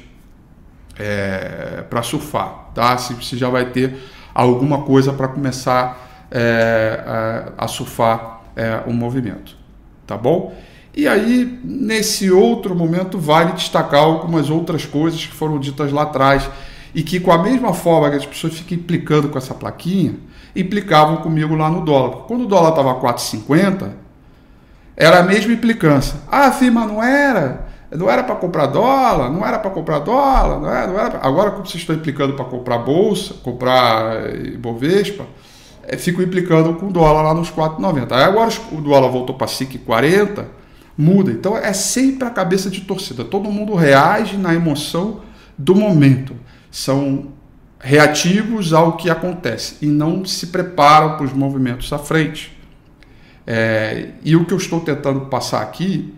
é, 0.99 1.85
para 1.89 2.03
surfar, 2.03 2.71
tá? 2.75 2.97
Você 2.97 3.37
já 3.37 3.49
vai 3.49 3.67
ter 3.67 3.97
alguma 4.35 4.83
coisa 4.83 5.13
para 5.13 5.29
começar 5.29 6.27
é, 6.31 7.03
a, 7.57 7.65
a, 7.65 7.69
surfar 7.69 8.43
é, 8.55 8.83
o 8.87 8.93
movimento, 8.93 9.57
tá 10.07 10.17
bom? 10.17 10.55
E 10.95 11.07
aí, 11.07 11.61
nesse 11.63 12.31
outro 12.31 12.75
momento, 12.75 13.19
vale 13.19 13.53
destacar 13.53 14.01
algumas 14.01 14.51
outras 14.51 14.85
coisas 14.85 15.25
que 15.25 15.33
foram 15.33 15.59
ditas 15.59 15.93
lá 15.93 16.03
atrás 16.03 16.51
e 16.95 17.03
que, 17.03 17.21
com 17.21 17.31
a 17.31 17.41
mesma 17.41 17.73
forma 17.73 18.11
que 18.11 18.17
as 18.17 18.27
pessoas 18.27 18.55
ficam 18.55 18.77
implicando 18.77 19.29
com 19.29 19.39
essa 19.39 19.55
plaquinha, 19.55 20.15
implicavam 20.55 21.19
comigo 21.19 21.55
lá 21.55 21.71
no 21.71 21.83
dólar. 21.83 22.25
Quando 22.27 22.45
o 22.45 22.47
dólar 22.47 22.71
estava 22.71 22.95
4,50, 22.95 23.91
era 24.97 25.21
a 25.21 25.23
mesma 25.23 25.53
implicância. 25.53 26.19
Ah, 26.31 26.51
firma, 26.51 26.87
não 26.87 27.03
era 27.03 27.69
não 27.97 28.11
era 28.11 28.23
para 28.23 28.35
comprar 28.35 28.67
dólar, 28.67 29.31
não 29.31 29.47
era 29.47 29.59
para 29.59 29.71
comprar 29.71 30.01
dólar, 30.01 30.61
não 30.61 30.69
era, 30.69 30.87
não 30.87 30.99
era 30.99 31.11
pra... 31.11 31.21
agora 31.27 31.51
como 31.53 31.65
vocês 31.65 31.81
estão 31.81 31.97
implicando 31.97 32.35
para 32.35 32.45
comprar 32.45 32.79
bolsa, 32.79 33.35
comprar 33.43 34.27
eh, 34.27 34.57
Bovespa, 34.59 35.25
é, 35.85 35.97
fico 35.97 36.21
implicando 36.21 36.75
com 36.75 36.89
dólar 36.89 37.23
lá 37.23 37.35
nos 37.35 37.51
4,90. 37.51 38.13
Aí 38.13 38.25
agora 38.25 38.51
o 38.73 38.81
dólar 38.81 39.09
voltou 39.09 39.35
para 39.35 39.47
5,40, 39.47 40.45
muda. 40.97 41.31
Então 41.31 41.57
é 41.57 41.73
sempre 41.73 42.29
a 42.29 42.31
cabeça 42.31 42.69
de 42.69 42.83
torcida. 42.83 43.25
Todo 43.25 43.51
mundo 43.51 43.75
reage 43.75 44.37
na 44.37 44.55
emoção 44.55 45.23
do 45.57 45.75
momento. 45.75 46.37
São 46.71 47.29
reativos 47.81 48.73
ao 48.73 48.97
que 48.97 49.09
acontece 49.09 49.77
e 49.81 49.87
não 49.87 50.25
se 50.25 50.49
preparam 50.49 51.17
para 51.17 51.25
os 51.25 51.33
movimentos 51.33 51.93
à 51.93 51.99
frente. 51.99 52.57
É, 53.47 54.11
e 54.23 54.37
o 54.37 54.45
que 54.45 54.53
eu 54.53 54.59
estou 54.59 54.81
tentando 54.81 55.23
passar 55.27 55.63
aqui 55.63 56.15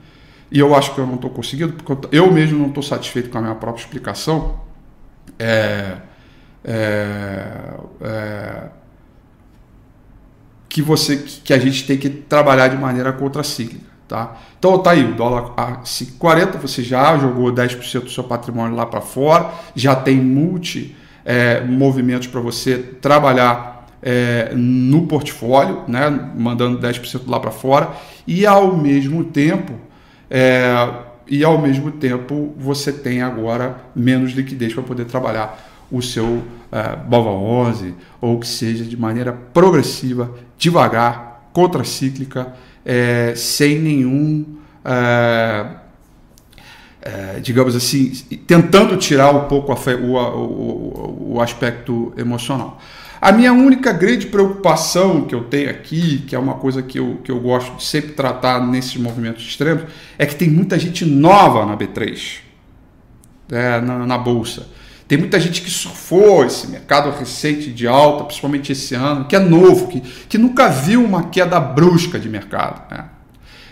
e 0.51 0.59
eu 0.59 0.75
acho 0.75 0.95
que 0.95 1.01
eu 1.01 1.07
não 1.07 1.15
estou 1.15 1.31
conseguindo, 1.31 1.75
porque 1.75 2.09
eu 2.17 2.33
mesmo 2.33 2.59
não 2.59 2.69
estou 2.69 2.83
satisfeito 2.83 3.31
com 3.31 3.39
a 3.39 3.41
minha 3.41 3.55
própria 3.55 3.83
explicação, 3.83 4.61
é, 5.39 5.97
é, 6.65 7.75
é, 8.01 8.63
que 10.69 10.83
você 10.83 11.17
que 11.45 11.53
a 11.53 11.59
gente 11.59 11.87
tem 11.87 11.97
que 11.97 12.11
trabalhar 12.11 12.69
de 12.69 12.77
maneira 12.77 13.13
contracíclica. 13.13 13.89
Tá? 14.09 14.37
Então 14.59 14.77
tá 14.79 14.91
aí, 14.91 15.05
o 15.05 15.15
dólar 15.15 15.53
a 15.57 15.83
5,40, 15.83 16.59
você 16.59 16.83
já 16.83 17.17
jogou 17.17 17.53
10% 17.53 18.01
do 18.01 18.11
seu 18.11 18.25
patrimônio 18.25 18.77
lá 18.77 18.85
para 18.85 19.01
fora, 19.01 19.53
já 19.77 19.95
tem 19.95 20.17
multi 20.17 20.97
é, 21.25 21.61
movimentos 21.61 22.27
para 22.27 22.41
você 22.41 22.79
trabalhar 22.79 23.87
é, 24.03 24.53
no 24.55 25.07
portfólio, 25.07 25.83
né, 25.87 26.09
mandando 26.37 26.79
10% 26.79 27.23
lá 27.27 27.39
para 27.39 27.51
fora, 27.51 27.91
e 28.27 28.47
ao 28.47 28.77
mesmo 28.77 29.25
tempo 29.25 29.75
é, 30.31 30.73
e 31.27 31.45
ao 31.45 31.59
mesmo 31.59 31.93
tempo 31.93 32.55
você 32.57 32.93
tem 32.93 33.23
agora 33.23 33.77
menos 33.95 34.33
liquidez 34.33 34.75
para 34.75 34.83
poder 34.83 35.05
trabalhar 35.05 35.59
o 35.91 36.03
seu 36.03 36.43
é, 36.73 36.97
BOVA 36.97 37.31
11 37.31 37.95
ou 38.21 38.39
que 38.39 38.47
seja 38.47 38.85
de 38.85 38.97
maneira 38.97 39.33
progressiva, 39.33 40.35
devagar, 40.57 41.51
contracíclica, 41.53 42.55
é, 42.85 43.33
sem 43.37 43.79
nenhum, 43.79 44.45
é, 44.85 45.67
é 47.03 47.41
digamos 47.41 47.75
assim, 47.75 48.13
tentando 48.47 48.97
tirar 48.97 49.35
um 49.35 49.49
pouco 49.49 49.73
a, 49.73 49.77
o, 49.95 50.17
o, 50.17 51.35
o 51.35 51.41
aspecto 51.41 52.13
emocional. 52.17 52.81
A 53.21 53.33
minha 53.33 53.53
única 53.53 53.93
grande 53.93 54.27
preocupação 54.27 55.25
que 55.25 55.35
eu 55.35 55.45
tenho 55.45 55.69
aqui, 55.69 56.25
que 56.27 56.35
é 56.35 56.39
uma 56.39 56.55
coisa 56.55 56.83
que 56.83 56.99
eu, 56.99 57.19
que 57.23 57.31
eu 57.31 57.39
gosto 57.39 57.77
de 57.77 57.85
sempre 57.85 58.13
tratar 58.13 58.67
nesses 58.67 58.97
movimentos 58.97 59.45
extremos, 59.45 59.85
é 60.19 60.25
que 60.25 60.35
tem 60.35 60.49
muita 60.49 60.79
gente 60.79 61.05
nova 61.05 61.67
na 61.67 61.77
B3, 61.77 62.39
é, 63.53 63.81
na, 63.81 64.07
na 64.07 64.17
Bolsa. 64.17 64.67
Tem 65.07 65.19
muita 65.19 65.39
gente 65.39 65.61
que 65.61 65.71
surfou 65.71 66.47
esse 66.47 66.69
mercado 66.69 67.11
recente 67.11 67.71
de 67.73 67.87
alta, 67.87 68.25
principalmente 68.25 68.73
esse 68.73 68.95
ano, 68.95 69.27
que 69.27 69.37
é 69.37 69.41
novo, 69.41 69.89
que, 69.89 70.01
que 70.01 70.39
nunca 70.39 70.69
viu 70.69 71.05
uma 71.05 71.25
queda 71.25 71.61
brusca 71.61 72.19
de 72.19 72.29
mercado. 72.29 72.91
Né? 72.91 73.05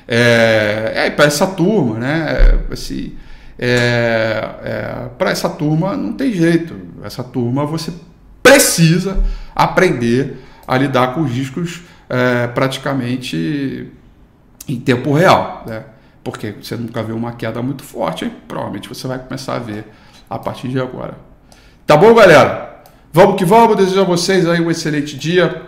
É, 0.08 0.92
é 0.94 1.10
para 1.10 1.26
essa 1.26 1.46
turma, 1.46 1.98
né? 1.98 2.58
Assim, 2.72 3.14
é, 3.58 4.50
é, 4.62 5.08
para 5.18 5.30
essa 5.30 5.50
turma 5.50 5.96
não 5.96 6.14
tem 6.14 6.32
jeito. 6.32 6.74
Essa 7.02 7.22
turma 7.22 7.66
você 7.66 7.92
precisa 8.42 9.22
aprender 9.54 10.38
a 10.66 10.78
lidar 10.78 11.14
com 11.14 11.22
os 11.22 11.30
riscos 11.30 11.82
é, 12.08 12.46
praticamente 12.46 13.92
em 14.66 14.80
tempo 14.80 15.12
real, 15.12 15.64
né? 15.66 15.84
Porque 16.24 16.54
você 16.60 16.76
nunca 16.76 17.02
viu 17.02 17.16
uma 17.16 17.32
queda 17.32 17.62
muito 17.62 17.82
forte, 17.82 18.24
aí 18.24 18.32
provavelmente 18.46 18.88
você 18.88 19.06
vai 19.06 19.18
começar 19.18 19.56
a 19.56 19.58
ver 19.58 19.86
a 20.28 20.38
partir 20.38 20.68
de 20.68 20.80
agora. 20.80 21.14
Tá 21.86 21.96
bom, 21.96 22.14
galera? 22.14 22.82
Vamos 23.12 23.36
que 23.36 23.44
vamos. 23.44 23.76
Desejo 23.76 24.00
a 24.00 24.04
vocês 24.04 24.46
aí 24.46 24.60
um 24.60 24.70
excelente 24.70 25.16
dia. 25.16 25.62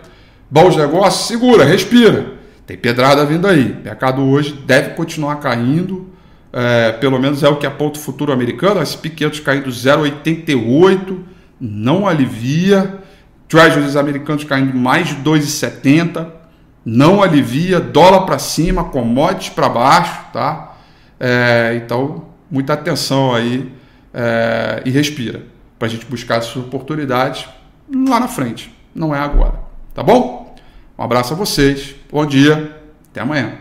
Bons 0.49 0.75
negócios. 0.75 1.27
Segura, 1.27 1.65
respira. 1.65 2.40
Tem 2.71 2.77
pedrada 2.77 3.25
vindo 3.25 3.45
aí. 3.47 3.73
O 3.81 3.83
mercado 3.83 4.21
hoje 4.21 4.53
deve 4.53 4.91
continuar 4.91 5.35
caindo. 5.41 6.09
É, 6.53 6.93
pelo 6.93 7.19
menos 7.19 7.43
é 7.43 7.49
o 7.49 7.57
que 7.57 7.65
aponta 7.65 7.99
o 7.99 8.01
futuro 8.01 8.31
americano. 8.31 8.79
S&P 8.79 9.09
500 9.09 9.39
caindo 9.41 9.69
0,88 9.69 11.17
não 11.59 12.07
alivia. 12.07 12.99
Treasuries 13.49 13.97
americanos 13.97 14.45
caindo 14.45 14.73
mais 14.73 15.09
de 15.09 15.15
2,70, 15.15 16.27
não 16.85 17.21
alivia. 17.21 17.81
Dólar 17.81 18.21
para 18.21 18.39
cima, 18.39 18.85
commodities 18.85 19.49
para 19.49 19.67
baixo, 19.67 20.21
tá? 20.31 20.77
É, 21.19 21.73
então, 21.75 22.27
muita 22.49 22.71
atenção 22.71 23.35
aí 23.35 23.69
é, 24.13 24.81
e 24.85 24.89
respira 24.89 25.43
para 25.77 25.89
a 25.89 25.91
gente 25.91 26.05
buscar 26.05 26.37
essas 26.37 26.55
oportunidades 26.55 27.49
lá 27.93 28.17
na 28.17 28.29
frente, 28.29 28.73
não 28.95 29.13
é 29.13 29.19
agora, 29.19 29.55
tá 29.93 30.01
bom? 30.01 30.40
Um 31.01 31.03
abraço 31.03 31.33
a 31.33 31.35
vocês, 31.35 31.95
bom 32.11 32.23
dia, 32.27 32.79
até 33.09 33.21
amanhã. 33.21 33.60